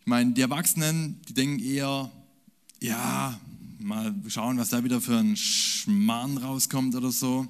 Ich 0.00 0.06
meine, 0.06 0.32
die 0.32 0.40
Erwachsenen, 0.40 1.20
die 1.28 1.34
denken 1.34 1.62
eher, 1.62 2.10
ja, 2.80 3.38
mal 3.82 4.14
schauen, 4.28 4.58
was 4.58 4.70
da 4.70 4.84
wieder 4.84 5.00
für 5.00 5.18
ein 5.18 5.36
Schmarrn 5.36 6.38
rauskommt 6.38 6.94
oder 6.94 7.12
so. 7.12 7.46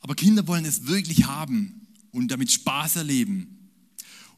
Aber 0.00 0.14
Kinder 0.14 0.46
wollen 0.46 0.64
es 0.64 0.86
wirklich 0.86 1.24
haben 1.26 1.86
und 2.10 2.28
damit 2.28 2.50
Spaß 2.50 2.96
erleben. 2.96 3.70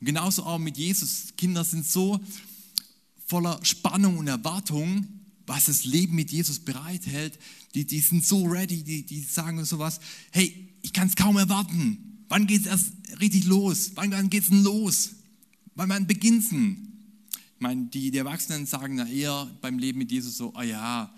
Und 0.01 0.07
genauso 0.07 0.45
auch 0.45 0.59
mit 0.59 0.77
Jesus. 0.77 1.29
Kinder 1.37 1.65
sind 1.65 1.87
so 1.87 2.21
voller 3.27 3.59
Spannung 3.65 4.19
und 4.19 4.29
Erwartung, 4.29 5.07
was 5.47 5.67
das 5.67 5.85
Leben 5.85 6.15
mit 6.15 6.31
Jesus 6.31 6.59
bereithält. 6.59 7.39
Die, 7.75 7.87
die 7.87 8.01
sind 8.01 8.25
so 8.25 8.45
ready, 8.45 8.83
die, 8.83 9.05
die 9.05 9.21
sagen 9.21 9.65
sowas, 9.65 10.01
hey, 10.31 10.69
ich 10.83 10.93
kann 10.93 11.09
es 11.09 11.17
kaum 11.17 11.37
erwarten. 11.37 12.25
Wann 12.29 12.47
geht 12.47 12.63
es 12.63 12.67
erst 12.67 12.93
richtig 13.21 13.45
los? 13.45 13.93
Wann, 13.95 14.11
wann 14.11 14.31
geht 14.31 14.45
es 14.45 14.49
denn 14.51 14.63
los? 14.63 15.11
Wann, 15.75 15.89
wann 15.89 16.07
beginnt 16.07 16.45
es 16.45 16.49
denn? 16.51 16.94
Meine, 17.65 17.87
die, 17.87 18.11
die 18.11 18.19
Erwachsenen 18.19 18.67
sagen 18.67 18.99
ja 18.99 19.07
eher 19.07 19.51
beim 19.63 19.79
Leben 19.79 19.99
mit 19.99 20.13
Jesus 20.13 20.37
so, 20.37 20.53
oh 20.55 20.61
ja, 20.61 21.11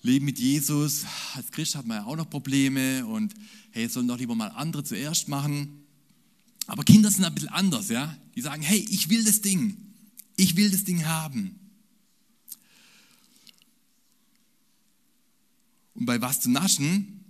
Leben 0.00 0.24
mit 0.24 0.38
Jesus, 0.38 1.04
als 1.34 1.50
Christ 1.50 1.74
hat 1.74 1.84
man 1.84 1.98
ja 1.98 2.04
auch 2.06 2.16
noch 2.16 2.30
Probleme 2.30 3.04
und 3.04 3.34
hey, 3.72 3.86
sollen 3.86 4.08
doch 4.08 4.16
lieber 4.16 4.34
mal 4.34 4.48
andere 4.48 4.84
zuerst 4.84 5.28
machen. 5.28 5.84
Aber 6.66 6.82
Kinder 6.82 7.10
sind 7.10 7.26
ein 7.26 7.34
bisschen 7.34 7.50
anders, 7.50 7.90
ja. 7.90 8.16
Die 8.34 8.40
sagen, 8.40 8.62
hey, 8.62 8.86
ich 8.88 9.10
will 9.10 9.22
das 9.22 9.42
Ding. 9.42 9.76
Ich 10.36 10.56
will 10.56 10.70
das 10.70 10.84
Ding 10.84 11.04
haben. 11.04 11.60
Und 15.92 16.06
bei 16.06 16.22
was 16.22 16.40
zu 16.40 16.50
naschen, 16.50 17.22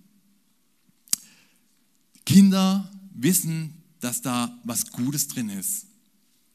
Kinder 2.25 2.89
wissen, 3.13 3.83
dass 3.99 4.23
da 4.23 4.57
was 4.63 4.93
Gutes 4.93 5.27
drin 5.27 5.49
ist. 5.49 5.87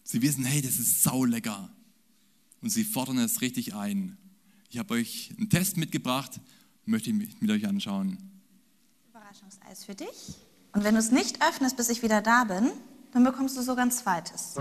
Sie 0.05 0.21
wissen, 0.21 0.45
hey, 0.45 0.61
das 0.61 0.77
ist 0.77 1.03
saulecker. 1.03 1.69
Und 2.61 2.69
sie 2.69 2.83
fordern 2.83 3.17
es 3.17 3.41
richtig 3.41 3.73
ein. 3.75 4.17
Ich 4.69 4.77
habe 4.77 4.93
euch 4.93 5.33
einen 5.37 5.49
Test 5.49 5.77
mitgebracht, 5.77 6.39
möchte 6.85 7.09
ich 7.09 7.41
mit 7.41 7.49
euch 7.49 7.67
anschauen. 7.67 8.17
Überraschungseis 9.09 9.83
für 9.85 9.95
dich. 9.95 10.35
Und 10.73 10.83
wenn 10.83 10.93
du 10.93 10.99
es 10.99 11.11
nicht 11.11 11.41
öffnest, 11.43 11.77
bis 11.77 11.89
ich 11.89 12.03
wieder 12.03 12.21
da 12.21 12.43
bin, 12.45 12.71
dann 13.11 13.23
bekommst 13.23 13.57
du 13.57 13.61
sogar 13.61 13.85
ein 13.85 13.91
zweites. 13.91 14.55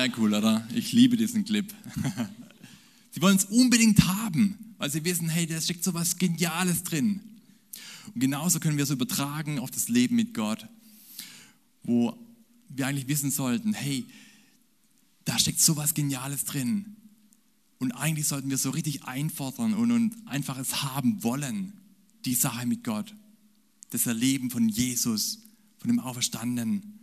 Sehr 0.00 0.16
cool, 0.16 0.32
oder? 0.32 0.66
Ich 0.74 0.92
liebe 0.92 1.18
diesen 1.18 1.44
Clip. 1.44 1.74
Sie 3.10 3.20
wollen 3.20 3.36
es 3.36 3.44
unbedingt 3.44 4.02
haben, 4.06 4.56
weil 4.78 4.90
sie 4.90 5.04
wissen, 5.04 5.28
hey, 5.28 5.46
da 5.46 5.60
steckt 5.60 5.84
so 5.84 5.92
was 5.92 6.16
Geniales 6.16 6.84
drin. 6.84 7.20
Und 8.06 8.18
genauso 8.18 8.60
können 8.60 8.78
wir 8.78 8.84
es 8.84 8.90
übertragen 8.90 9.58
auf 9.58 9.70
das 9.70 9.90
Leben 9.90 10.16
mit 10.16 10.32
Gott, 10.32 10.66
wo 11.82 12.16
wir 12.70 12.86
eigentlich 12.86 13.08
wissen 13.08 13.30
sollten, 13.30 13.74
hey, 13.74 14.06
da 15.26 15.38
steckt 15.38 15.60
so 15.60 15.76
was 15.76 15.92
Geniales 15.92 16.46
drin. 16.46 16.96
Und 17.78 17.92
eigentlich 17.92 18.26
sollten 18.26 18.48
wir 18.48 18.56
so 18.56 18.70
richtig 18.70 19.04
einfordern 19.04 19.74
und, 19.74 19.92
und 19.92 20.14
einfach 20.24 20.56
es 20.56 20.82
haben 20.82 21.22
wollen, 21.22 21.74
die 22.24 22.34
Sache 22.34 22.64
mit 22.64 22.84
Gott. 22.84 23.14
Das 23.90 24.06
Erleben 24.06 24.50
von 24.50 24.66
Jesus, 24.66 25.40
von 25.76 25.88
dem 25.88 25.98
Auferstandenen. 25.98 26.99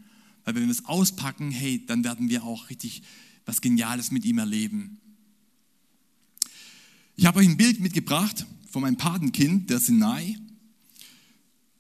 Weil 0.47 0.55
wenn 0.55 0.63
wir 0.63 0.71
es 0.71 0.85
auspacken, 0.85 1.51
hey, 1.51 1.85
dann 1.85 2.05
werden 2.05 2.29
wir 2.29 2.45
auch 2.45 2.69
richtig 2.69 3.01
was 3.45 3.59
Geniales 3.59 4.11
mit 4.11 4.23
ihm 4.23 4.37
erleben. 4.37 4.97
Ich 7.17 7.25
habe 7.25 7.39
euch 7.39 7.49
ein 7.49 7.57
Bild 7.57 7.81
mitgebracht 7.81 8.45
von 8.69 8.81
meinem 8.81 8.95
Patenkind, 8.95 9.69
der 9.69 9.81
Sinai. 9.81 10.37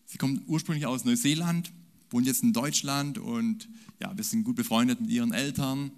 Sie 0.05 0.17
kommt 0.17 0.41
ursprünglich 0.47 0.85
aus 0.85 1.05
Neuseeland, 1.05 1.71
wohnt 2.09 2.27
jetzt 2.27 2.43
in 2.43 2.51
Deutschland 2.51 3.17
und 3.17 3.69
ja, 4.01 4.17
wir 4.17 4.25
sind 4.25 4.43
gut 4.43 4.57
befreundet 4.57 4.99
mit 4.99 5.11
ihren 5.11 5.31
Eltern. 5.31 5.91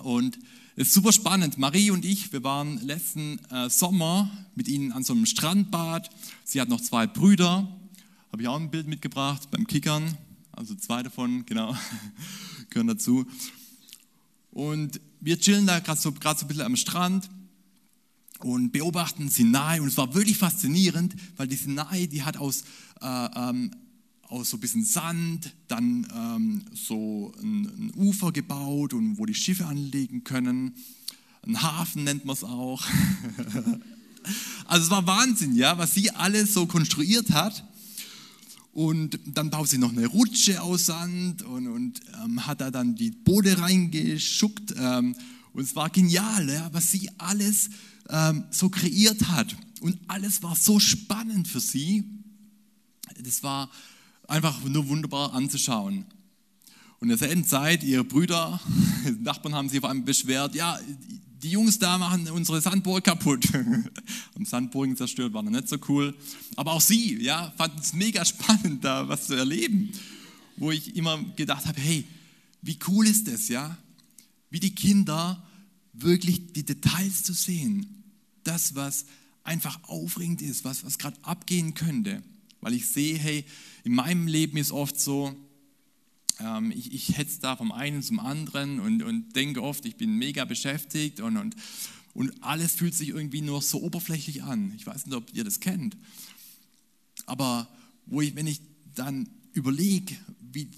Und 0.00 0.38
es 0.76 0.88
ist 0.88 0.92
super 0.92 1.14
spannend. 1.14 1.56
Marie 1.56 1.90
und 1.90 2.04
ich, 2.04 2.30
wir 2.30 2.44
waren 2.44 2.76
letzten 2.86 3.38
äh, 3.48 3.70
Sommer 3.70 4.30
mit 4.54 4.68
ihnen 4.68 4.92
an 4.92 5.02
so 5.02 5.14
einem 5.14 5.24
Strandbad. 5.24 6.10
Sie 6.44 6.60
hat 6.60 6.68
noch 6.68 6.82
zwei 6.82 7.06
Brüder. 7.06 7.74
Habe 8.32 8.42
ich 8.42 8.48
auch 8.48 8.60
ein 8.60 8.70
Bild 8.70 8.86
mitgebracht 8.86 9.50
beim 9.50 9.66
Kickern 9.66 10.14
also 10.58 10.74
zwei 10.74 11.04
davon, 11.04 11.46
genau, 11.46 11.76
gehören 12.70 12.88
dazu. 12.88 13.24
Und 14.50 15.00
wir 15.20 15.38
chillen 15.38 15.66
da 15.66 15.78
gerade 15.78 16.00
so, 16.00 16.10
so 16.10 16.28
ein 16.28 16.48
bisschen 16.48 16.64
am 16.64 16.74
Strand 16.74 17.30
und 18.40 18.72
beobachten 18.72 19.28
Sinai 19.28 19.80
und 19.80 19.88
es 19.88 19.96
war 19.96 20.14
wirklich 20.14 20.36
faszinierend, 20.36 21.14
weil 21.36 21.46
die 21.46 21.54
Sinai, 21.54 22.06
die 22.06 22.24
hat 22.24 22.38
aus, 22.38 22.64
äh, 23.00 23.28
ähm, 23.36 23.70
aus 24.22 24.50
so 24.50 24.56
ein 24.56 24.60
bisschen 24.60 24.84
Sand 24.84 25.54
dann 25.68 26.06
ähm, 26.12 26.64
so 26.72 27.32
ein, 27.40 27.66
ein, 27.66 27.92
Ufer 27.94 28.32
gebaut 28.32 28.94
und 28.94 29.16
wo 29.16 29.26
die 29.26 29.34
Schiffe 29.34 29.66
anlegen 29.66 30.24
können. 30.24 30.74
Ein 31.46 31.62
Hafen 31.62 32.02
nennt 32.02 32.24
man 32.24 32.34
es 32.34 32.42
auch. 32.42 32.84
also 34.66 34.84
es 34.84 34.90
war 34.90 35.06
Wahnsinn, 35.06 35.54
ja, 35.54 35.78
was 35.78 35.94
sie 35.94 36.10
alles 36.10 36.52
so 36.52 36.66
konstruiert 36.66 37.30
hat. 37.30 37.64
Und 38.78 39.18
dann 39.26 39.50
baut 39.50 39.68
sie 39.68 39.78
noch 39.78 39.90
eine 39.90 40.06
Rutsche 40.06 40.62
aus 40.62 40.86
Sand 40.86 41.42
und, 41.42 41.66
und 41.66 42.00
ähm, 42.22 42.46
hat 42.46 42.60
da 42.60 42.70
dann 42.70 42.94
die 42.94 43.10
Boote 43.10 43.58
reingeschuckt. 43.58 44.72
Ähm, 44.78 45.16
und 45.52 45.62
es 45.64 45.74
war 45.74 45.90
genial, 45.90 46.48
ja, 46.48 46.68
was 46.72 46.92
sie 46.92 47.10
alles 47.18 47.70
ähm, 48.08 48.44
so 48.52 48.68
kreiert 48.68 49.30
hat. 49.30 49.56
Und 49.80 49.98
alles 50.06 50.44
war 50.44 50.54
so 50.54 50.78
spannend 50.78 51.48
für 51.48 51.58
sie. 51.58 52.04
Das 53.20 53.42
war 53.42 53.68
einfach 54.28 54.62
nur 54.62 54.86
wunderbar 54.86 55.34
anzuschauen. 55.34 56.04
Und 57.00 57.10
in 57.10 57.18
derselben 57.18 57.44
Zeit, 57.44 57.82
ihre 57.82 58.04
Brüder, 58.04 58.60
Nachbarn 59.18 59.56
haben 59.56 59.68
sich 59.68 59.78
auf 59.82 59.90
einmal 59.90 60.04
beschwert, 60.04 60.54
ja, 60.54 60.78
die 61.42 61.50
Jungs 61.50 61.78
da 61.78 61.98
machen 61.98 62.28
unsere 62.30 62.60
Sandburg 62.60 63.04
kaputt. 63.04 63.46
Haben 63.54 64.44
Sandburgen 64.44 64.96
zerstört, 64.96 65.32
war 65.32 65.42
noch 65.42 65.50
nicht 65.50 65.68
so 65.68 65.76
cool. 65.88 66.16
Aber 66.56 66.72
auch 66.72 66.80
sie, 66.80 67.22
ja, 67.22 67.52
fanden 67.56 67.78
es 67.80 67.92
mega 67.92 68.24
spannend, 68.24 68.84
da 68.84 69.08
was 69.08 69.26
zu 69.26 69.34
erleben. 69.34 69.92
Wo 70.56 70.70
ich 70.70 70.96
immer 70.96 71.22
gedacht 71.36 71.66
habe, 71.66 71.80
hey, 71.80 72.04
wie 72.62 72.78
cool 72.88 73.06
ist 73.06 73.28
das, 73.28 73.48
ja? 73.48 73.76
Wie 74.50 74.60
die 74.60 74.74
Kinder 74.74 75.42
wirklich 75.92 76.52
die 76.52 76.64
Details 76.64 77.22
zu 77.22 77.32
sehen. 77.32 78.04
Das, 78.42 78.74
was 78.74 79.04
einfach 79.44 79.78
aufregend 79.84 80.42
ist, 80.42 80.64
was, 80.64 80.84
was 80.84 80.98
gerade 80.98 81.18
abgehen 81.22 81.74
könnte. 81.74 82.22
Weil 82.60 82.74
ich 82.74 82.88
sehe, 82.88 83.16
hey, 83.16 83.44
in 83.84 83.94
meinem 83.94 84.26
Leben 84.26 84.56
ist 84.56 84.72
oft 84.72 84.98
so, 84.98 85.36
ähm, 86.38 86.70
ich, 86.70 86.92
ich 86.92 87.16
hetze 87.16 87.40
da 87.40 87.56
vom 87.56 87.72
einen 87.72 88.02
zum 88.02 88.20
anderen 88.20 88.80
und, 88.80 89.02
und 89.02 89.34
denke 89.34 89.62
oft, 89.62 89.84
ich 89.84 89.96
bin 89.96 90.16
mega 90.16 90.44
beschäftigt 90.44 91.20
und, 91.20 91.36
und, 91.36 91.56
und 92.14 92.42
alles 92.42 92.74
fühlt 92.74 92.94
sich 92.94 93.08
irgendwie 93.10 93.42
nur 93.42 93.62
so 93.62 93.82
oberflächlich 93.82 94.42
an. 94.42 94.72
Ich 94.76 94.86
weiß 94.86 95.06
nicht, 95.06 95.14
ob 95.14 95.32
ihr 95.34 95.44
das 95.44 95.60
kennt. 95.60 95.96
Aber 97.26 97.68
wo 98.06 98.20
ich, 98.20 98.34
wenn 98.34 98.46
ich 98.46 98.60
dann 98.94 99.28
überlege, 99.52 100.16
wie, 100.40 100.70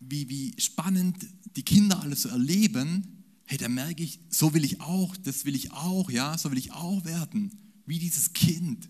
wie, 0.00 0.28
wie 0.28 0.54
spannend 0.60 1.16
die 1.56 1.62
Kinder 1.62 2.00
alles 2.00 2.22
so 2.22 2.28
erleben, 2.28 3.24
hey, 3.46 3.58
da 3.58 3.68
merke 3.68 4.02
ich, 4.02 4.20
so 4.28 4.54
will 4.54 4.64
ich 4.64 4.80
auch, 4.80 5.16
das 5.16 5.44
will 5.44 5.56
ich 5.56 5.72
auch, 5.72 6.10
ja, 6.10 6.36
so 6.38 6.50
will 6.50 6.58
ich 6.58 6.72
auch 6.72 7.04
werden, 7.04 7.50
wie 7.86 7.98
dieses 7.98 8.32
Kind, 8.32 8.88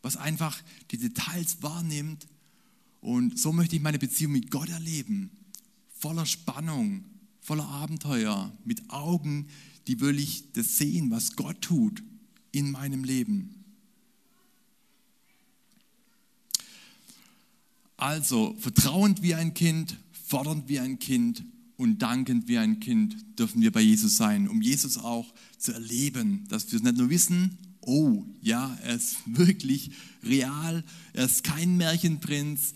was 0.00 0.16
einfach 0.16 0.56
die 0.90 0.98
Details 0.98 1.62
wahrnimmt 1.62 2.26
und 3.06 3.38
so 3.38 3.52
möchte 3.52 3.76
ich 3.76 3.82
meine 3.82 4.00
Beziehung 4.00 4.32
mit 4.32 4.50
Gott 4.50 4.68
erleben. 4.68 5.30
Voller 5.96 6.26
Spannung, 6.26 7.04
voller 7.40 7.68
Abenteuer, 7.68 8.52
mit 8.64 8.90
Augen, 8.90 9.46
die 9.86 10.00
wirklich 10.00 10.50
das 10.54 10.76
sehen, 10.76 11.08
was 11.12 11.36
Gott 11.36 11.62
tut 11.62 12.02
in 12.50 12.72
meinem 12.72 13.04
Leben. 13.04 13.64
Also 17.96 18.56
vertrauend 18.58 19.22
wie 19.22 19.36
ein 19.36 19.54
Kind, 19.54 19.96
fordernd 20.10 20.68
wie 20.68 20.80
ein 20.80 20.98
Kind 20.98 21.44
und 21.76 22.02
dankend 22.02 22.48
wie 22.48 22.58
ein 22.58 22.80
Kind 22.80 23.38
dürfen 23.38 23.62
wir 23.62 23.70
bei 23.70 23.82
Jesus 23.82 24.16
sein, 24.16 24.48
um 24.48 24.60
Jesus 24.60 24.98
auch 24.98 25.32
zu 25.58 25.72
erleben, 25.72 26.44
dass 26.48 26.72
wir 26.72 26.78
es 26.78 26.82
nicht 26.82 26.96
nur 26.96 27.08
wissen, 27.08 27.56
oh 27.82 28.24
ja, 28.42 28.76
er 28.82 28.96
ist 28.96 29.18
wirklich 29.26 29.92
real, 30.24 30.82
er 31.12 31.26
ist 31.26 31.44
kein 31.44 31.76
Märchenprinz, 31.76 32.74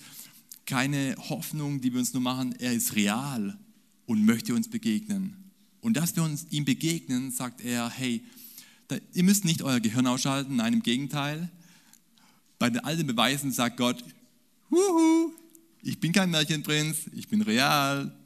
keine 0.71 1.17
Hoffnung, 1.29 1.81
die 1.81 1.93
wir 1.93 1.99
uns 1.99 2.13
nur 2.13 2.23
machen, 2.23 2.55
er 2.61 2.73
ist 2.73 2.95
real 2.95 3.59
und 4.07 4.25
möchte 4.25 4.55
uns 4.55 4.71
begegnen. 4.71 5.51
Und 5.81 5.97
dass 5.97 6.15
wir 6.15 6.23
uns 6.23 6.47
ihm 6.51 6.65
begegnen, 6.65 7.33
sagt 7.33 7.61
er, 7.61 7.91
hey, 7.91 8.23
da, 8.87 8.97
ihr 9.13 9.25
müsst 9.25 9.45
nicht 9.45 9.63
euer 9.63 9.81
Gehirn 9.81 10.07
ausschalten, 10.07 10.57
nein, 10.57 10.75
im 10.75 10.83
Gegenteil. 10.85 11.51
Bei 12.61 12.71
den 12.71 13.07
Beweisen 13.09 13.51
sagt 13.51 13.79
Gott, 13.79 14.05
Huhu, 14.71 15.33
ich 15.83 15.99
bin 15.99 16.13
kein 16.13 16.31
Märchenprinz, 16.31 16.99
ich 17.17 17.27
bin 17.27 17.43
real. 17.43 18.17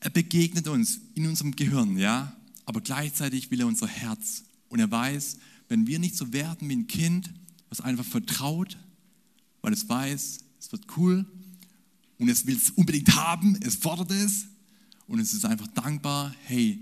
Er 0.00 0.10
begegnet 0.10 0.66
uns 0.66 1.00
in 1.14 1.28
unserem 1.28 1.54
Gehirn, 1.54 1.96
ja, 1.96 2.36
aber 2.64 2.80
gleichzeitig 2.80 3.52
will 3.52 3.60
er 3.60 3.68
unser 3.68 3.86
Herz. 3.86 4.42
Und 4.68 4.80
er 4.80 4.90
weiß, 4.90 5.38
wenn 5.68 5.86
wir 5.86 6.00
nicht 6.00 6.16
so 6.16 6.32
werden 6.32 6.68
wie 6.68 6.74
ein 6.74 6.88
Kind, 6.88 7.32
was 7.68 7.80
einfach 7.80 8.04
vertraut, 8.04 8.78
weil 9.60 9.72
es 9.72 9.88
weiß, 9.88 10.38
es 10.58 10.72
wird 10.72 10.86
cool 10.96 11.24
und 12.22 12.28
es 12.28 12.46
will 12.46 12.56
es 12.56 12.70
unbedingt 12.70 13.16
haben, 13.16 13.58
es 13.62 13.74
fordert 13.74 14.12
es 14.12 14.46
und 15.08 15.18
es 15.18 15.34
ist 15.34 15.44
einfach 15.44 15.66
dankbar, 15.66 16.32
hey, 16.44 16.78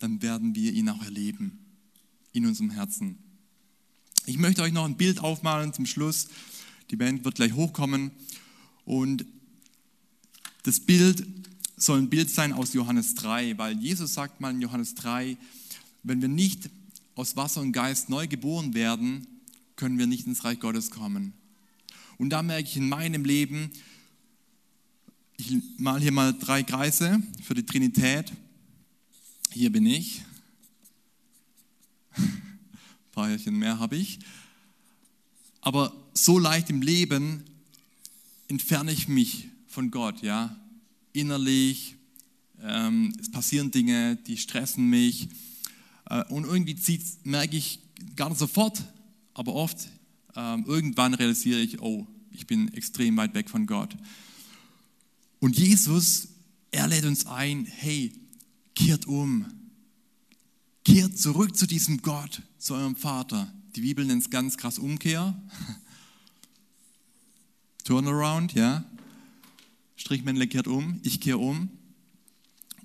dann 0.00 0.20
werden 0.20 0.56
wir 0.56 0.72
ihn 0.72 0.88
auch 0.88 1.00
erleben 1.04 1.60
in 2.32 2.44
unserem 2.44 2.70
Herzen. 2.70 3.18
Ich 4.26 4.36
möchte 4.36 4.62
euch 4.62 4.72
noch 4.72 4.84
ein 4.84 4.96
Bild 4.96 5.20
aufmalen 5.20 5.72
zum 5.72 5.86
Schluss. 5.86 6.26
Die 6.90 6.96
Band 6.96 7.24
wird 7.24 7.36
gleich 7.36 7.52
hochkommen. 7.52 8.10
Und 8.84 9.26
das 10.64 10.80
Bild 10.80 11.24
soll 11.76 12.00
ein 12.00 12.10
Bild 12.10 12.28
sein 12.28 12.52
aus 12.52 12.72
Johannes 12.72 13.14
3, 13.14 13.58
weil 13.58 13.78
Jesus 13.78 14.14
sagt 14.14 14.40
mal 14.40 14.50
in 14.50 14.60
Johannes 14.60 14.96
3, 14.96 15.36
wenn 16.02 16.20
wir 16.20 16.28
nicht 16.28 16.68
aus 17.14 17.36
Wasser 17.36 17.60
und 17.60 17.70
Geist 17.70 18.08
neu 18.08 18.26
geboren 18.26 18.74
werden, 18.74 19.24
können 19.76 20.00
wir 20.00 20.08
nicht 20.08 20.26
ins 20.26 20.42
Reich 20.42 20.58
Gottes 20.58 20.90
kommen. 20.90 21.32
Und 22.16 22.30
da 22.30 22.42
merke 22.42 22.68
ich 22.68 22.76
in 22.76 22.88
meinem 22.88 23.24
Leben, 23.24 23.70
ich 25.38 25.56
mal 25.78 26.00
hier 26.00 26.12
mal 26.12 26.34
drei 26.34 26.62
Kreise 26.64 27.22
für 27.44 27.54
die 27.54 27.64
Trinität. 27.64 28.32
Hier 29.52 29.70
bin 29.70 29.86
ich. 29.86 30.22
Ein 32.16 32.42
paar 33.12 33.30
Jährchen 33.30 33.56
mehr 33.56 33.78
habe 33.78 33.96
ich. 33.96 34.18
Aber 35.60 35.92
so 36.12 36.38
leicht 36.38 36.70
im 36.70 36.82
Leben 36.82 37.44
entferne 38.48 38.92
ich 38.92 39.06
mich 39.06 39.48
von 39.68 39.90
Gott, 39.90 40.22
ja, 40.22 40.56
innerlich. 41.12 41.94
Ähm, 42.60 43.14
es 43.20 43.30
passieren 43.30 43.70
Dinge, 43.70 44.16
die 44.16 44.36
stressen 44.36 44.90
mich. 44.90 45.28
Äh, 46.10 46.24
und 46.24 46.44
irgendwie 46.44 47.00
merke 47.22 47.56
ich 47.56 47.78
gar 48.16 48.28
nicht 48.28 48.38
sofort, 48.38 48.82
aber 49.34 49.54
oft, 49.54 49.88
ähm, 50.34 50.64
irgendwann 50.66 51.14
realisiere 51.14 51.60
ich, 51.60 51.80
oh, 51.80 52.06
ich 52.32 52.46
bin 52.46 52.72
extrem 52.74 53.16
weit 53.16 53.34
weg 53.34 53.48
von 53.48 53.66
Gott. 53.66 53.96
Und 55.40 55.58
Jesus, 55.58 56.28
er 56.70 56.88
lädt 56.88 57.04
uns 57.04 57.26
ein, 57.26 57.64
hey, 57.64 58.12
kehrt 58.74 59.06
um. 59.06 59.46
Kehrt 60.84 61.18
zurück 61.18 61.56
zu 61.56 61.66
diesem 61.66 62.02
Gott, 62.02 62.42
zu 62.58 62.74
eurem 62.74 62.96
Vater. 62.96 63.52
Die 63.76 63.82
Bibel 63.82 64.04
nennt 64.04 64.22
es 64.22 64.30
ganz 64.30 64.56
krass 64.56 64.78
Umkehr. 64.78 65.40
Turnaround, 67.84 68.54
ja. 68.54 68.84
Strichmännle 69.96 70.46
kehrt 70.46 70.66
um, 70.66 71.00
ich 71.02 71.20
kehre 71.20 71.38
um. 71.38 71.70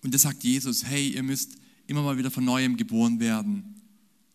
Und 0.01 0.13
das 0.13 0.23
sagt 0.23 0.43
Jesus, 0.43 0.83
hey, 0.83 1.09
ihr 1.09 1.23
müsst 1.23 1.55
immer 1.87 2.03
mal 2.03 2.17
wieder 2.17 2.31
von 2.31 2.43
neuem 2.43 2.77
geboren 2.77 3.19
werden, 3.19 3.81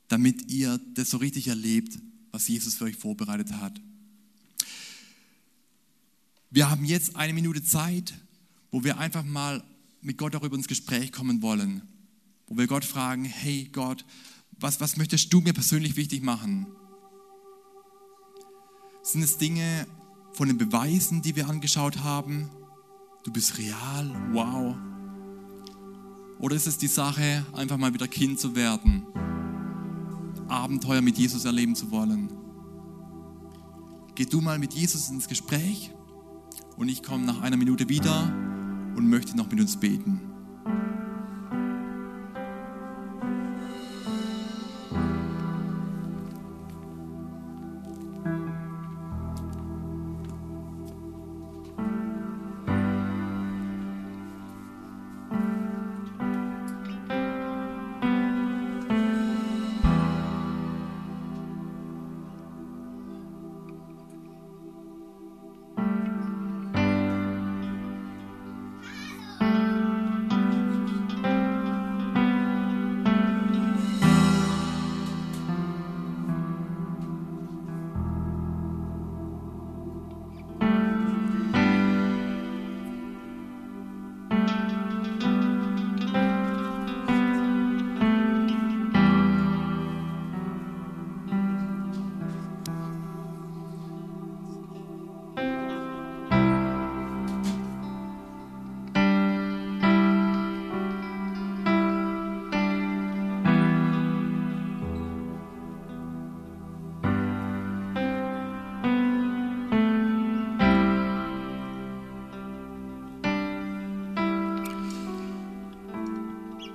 damit 0.09 0.51
ihr 0.51 0.81
das 0.95 1.11
so 1.11 1.19
richtig 1.19 1.49
erlebt, 1.49 1.99
was 2.33 2.49
Jesus 2.49 2.75
für 2.75 2.85
euch 2.85 2.97
vorbereitet 2.97 3.53
hat. 3.53 3.81
Wir 6.51 6.71
haben 6.71 6.87
jetzt 6.87 7.15
eine 7.15 7.35
Minute 7.35 7.63
Zeit, 7.63 8.15
wo 8.71 8.83
wir 8.83 8.99
einfach 8.99 9.23
mal 9.23 9.63
mit 10.01 10.17
Gott 10.17 10.33
darüber 10.33 10.57
ins 10.57 10.69
Gespräch 10.69 11.13
kommen 11.13 11.43
wollen. 11.43 11.83
Wo 12.47 12.57
wir 12.57 12.67
Gott 12.67 12.87
fragen, 12.87 13.27
hey 13.27 13.69
Gott, 13.71 14.07
was, 14.59 14.81
was 14.81 14.97
möchtest 14.97 15.31
du 15.33 15.43
mir 15.43 15.53
persönlich 15.53 15.97
wichtig 15.97 16.23
machen? 16.23 16.67
Sind 19.03 19.23
es 19.23 19.37
Dinge 19.37 19.87
von 20.33 20.49
den 20.49 20.57
Beweisen, 20.57 21.21
die 21.21 21.37
wir 21.37 21.49
angeschaut 21.49 21.99
haben? 21.99 22.49
Du 23.25 23.31
bist 23.31 23.59
real, 23.59 24.11
wow. 24.33 24.75
Oder 26.39 26.57
ist 26.57 26.67
es 26.67 26.79
die 26.79 26.87
Sache, 26.87 27.45
einfach 27.53 27.77
mal 27.77 27.93
wieder 27.93 28.09
Kind 28.09 28.41
zu 28.41 28.57
werden? 28.57 29.07
Abenteuer 30.49 31.03
mit 31.03 31.19
Jesus 31.19 31.45
erleben 31.45 31.75
zu 31.75 31.91
wollen? 31.91 32.33
Geh 34.15 34.25
du 34.25 34.41
mal 34.41 34.59
mit 34.59 34.73
Jesus 34.73 35.11
ins 35.11 35.29
Gespräch 35.29 35.93
und 36.79 36.89
ich 36.89 37.03
komme 37.03 37.27
nach 37.27 37.43
einer 37.43 37.57
Minute 37.57 37.89
wieder 37.89 38.33
und 38.97 39.09
möchte 39.09 39.37
noch 39.37 39.51
mit 39.51 39.61
uns 39.61 39.79
beten. 39.79 40.28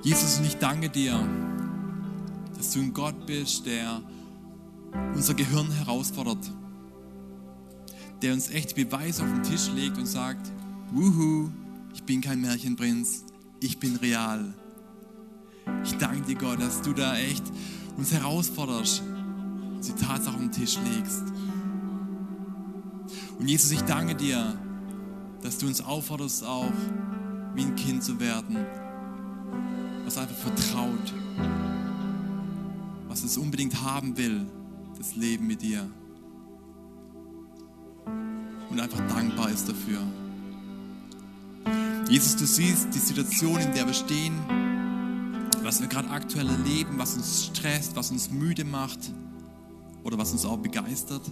Jesus, 0.04 0.36
und 0.36 0.44
ich 0.44 0.58
danke 0.58 0.90
dir, 0.90 1.18
dass 2.58 2.72
du 2.72 2.80
ein 2.80 2.92
Gott 2.92 3.24
bist, 3.24 3.64
der 3.64 4.02
unser 5.14 5.32
Gehirn 5.32 5.70
herausfordert, 5.70 6.52
der 8.20 8.34
uns 8.34 8.50
echt 8.50 8.74
Beweise 8.74 9.22
auf 9.22 9.32
den 9.32 9.42
Tisch 9.42 9.70
legt 9.74 9.96
und 9.96 10.04
sagt, 10.04 10.52
wuhu, 10.92 11.50
ich 11.94 12.02
bin 12.02 12.20
kein 12.20 12.42
Märchenprinz, 12.42 13.24
ich 13.60 13.78
bin 13.78 13.96
real. 13.96 14.52
Ich 15.84 15.96
danke 15.96 16.20
dir, 16.26 16.36
Gott, 16.36 16.60
dass 16.60 16.82
du 16.82 16.92
da 16.92 17.16
echt 17.16 17.44
uns 17.96 18.12
herausforderst, 18.12 19.02
die 19.86 19.92
Tatsache 19.92 20.34
auf 20.34 20.40
den 20.40 20.52
Tisch 20.52 20.76
legst. 20.84 21.22
Und 23.38 23.48
Jesus, 23.48 23.70
ich 23.70 23.82
danke 23.84 24.14
dir, 24.14 24.54
dass 25.42 25.56
du 25.56 25.66
uns 25.66 25.80
aufforderst, 25.80 26.44
auch 26.44 26.72
wie 27.54 27.62
ein 27.62 27.74
Kind 27.74 28.04
zu 28.04 28.20
werden 28.20 28.83
vertraut, 30.44 31.14
was 33.08 33.24
es 33.24 33.38
unbedingt 33.38 33.82
haben 33.82 34.16
will, 34.16 34.46
das 34.98 35.16
Leben 35.16 35.46
mit 35.46 35.62
dir. 35.62 35.88
Und 38.70 38.80
einfach 38.80 39.00
dankbar 39.08 39.50
ist 39.50 39.68
dafür. 39.68 40.00
Jesus, 42.08 42.36
du 42.36 42.44
siehst 42.44 42.94
die 42.94 42.98
Situation, 42.98 43.58
in 43.60 43.72
der 43.72 43.86
wir 43.86 43.94
stehen, 43.94 44.34
was 45.62 45.80
wir 45.80 45.88
gerade 45.88 46.10
aktuell 46.10 46.48
erleben, 46.48 46.98
was 46.98 47.16
uns 47.16 47.46
stresst, 47.46 47.96
was 47.96 48.10
uns 48.10 48.30
müde 48.30 48.64
macht 48.64 48.98
oder 50.02 50.18
was 50.18 50.32
uns 50.32 50.44
auch 50.44 50.58
begeistert. 50.58 51.22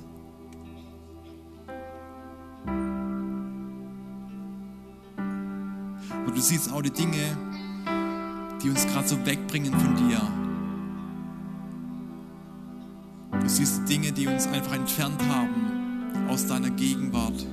Und 6.26 6.34
du 6.34 6.40
siehst 6.40 6.72
auch 6.72 6.80
die 6.80 6.90
Dinge, 6.90 7.36
die 8.62 8.70
uns 8.70 8.86
gerade 8.86 9.08
so 9.08 9.26
wegbringen 9.26 9.72
von 9.72 9.96
dir. 9.96 10.20
Du 13.40 13.48
siehst 13.48 13.88
Dinge, 13.88 14.12
die 14.12 14.28
uns 14.28 14.46
einfach 14.46 14.74
entfernt 14.74 15.20
haben 15.28 16.28
aus 16.28 16.46
deiner 16.46 16.70
Gegenwart. 16.70 17.46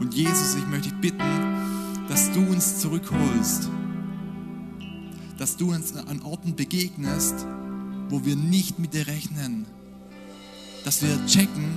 Und 0.00 0.14
Jesus, 0.14 0.56
ich 0.56 0.66
möchte 0.66 0.90
dich 0.90 1.00
bitten, 1.00 2.08
dass 2.08 2.30
du 2.32 2.40
uns 2.40 2.80
zurückholst, 2.80 3.70
dass 5.38 5.56
du 5.56 5.72
uns 5.72 5.96
an 5.96 6.20
Orten 6.22 6.56
begegnest, 6.56 7.46
wo 8.08 8.24
wir 8.24 8.36
nicht 8.36 8.78
mit 8.78 8.92
dir 8.92 9.06
rechnen, 9.06 9.66
dass 10.84 11.02
wir 11.02 11.24
checken, 11.26 11.70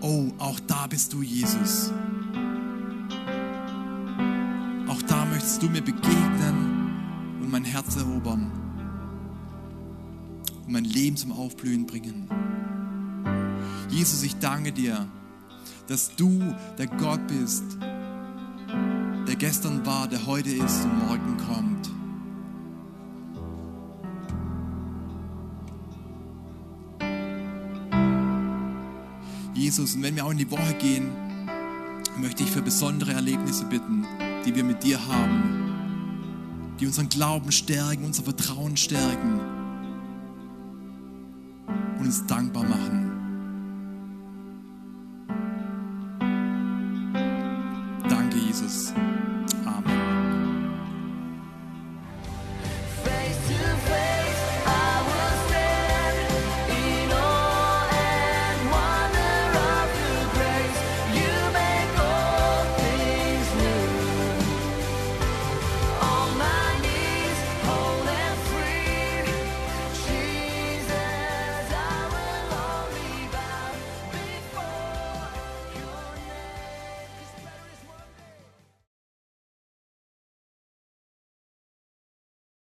oh, 0.00 0.32
auch 0.38 0.60
da 0.60 0.86
bist 0.86 1.12
du, 1.12 1.22
Jesus. 1.22 1.92
Du 5.58 5.68
mir 5.68 5.82
begegnen 5.82 6.92
und 7.40 7.50
mein 7.50 7.64
Herz 7.64 7.96
erobern 7.96 8.50
und 10.66 10.72
mein 10.72 10.84
Leben 10.84 11.16
zum 11.16 11.32
Aufblühen 11.32 11.86
bringen. 11.86 12.28
Jesus, 13.90 14.22
ich 14.22 14.36
danke 14.38 14.72
dir, 14.72 15.08
dass 15.88 16.14
du 16.14 16.54
der 16.76 16.86
Gott 16.86 17.26
bist, 17.26 17.64
der 19.26 19.36
gestern 19.36 19.84
war, 19.84 20.06
der 20.06 20.26
heute 20.26 20.50
ist 20.50 20.84
und 20.84 20.98
morgen 21.06 21.36
kommt. 21.38 21.90
Jesus, 29.54 29.96
und 29.96 30.02
wenn 30.02 30.14
wir 30.14 30.24
auch 30.24 30.30
in 30.30 30.38
die 30.38 30.50
Woche 30.50 30.74
gehen, 30.74 31.10
möchte 32.18 32.44
ich 32.44 32.50
für 32.50 32.62
besondere 32.62 33.12
Erlebnisse 33.12 33.64
bitten, 33.64 34.06
die 34.48 34.54
wir 34.54 34.64
mit 34.64 34.82
dir 34.82 34.98
haben, 35.06 36.74
die 36.80 36.86
unseren 36.86 37.10
Glauben 37.10 37.52
stärken, 37.52 38.06
unser 38.06 38.22
Vertrauen 38.22 38.78
stärken 38.78 39.40
und 41.98 42.06
uns 42.06 42.24
dankbar 42.26 42.64
machen. 42.64 43.07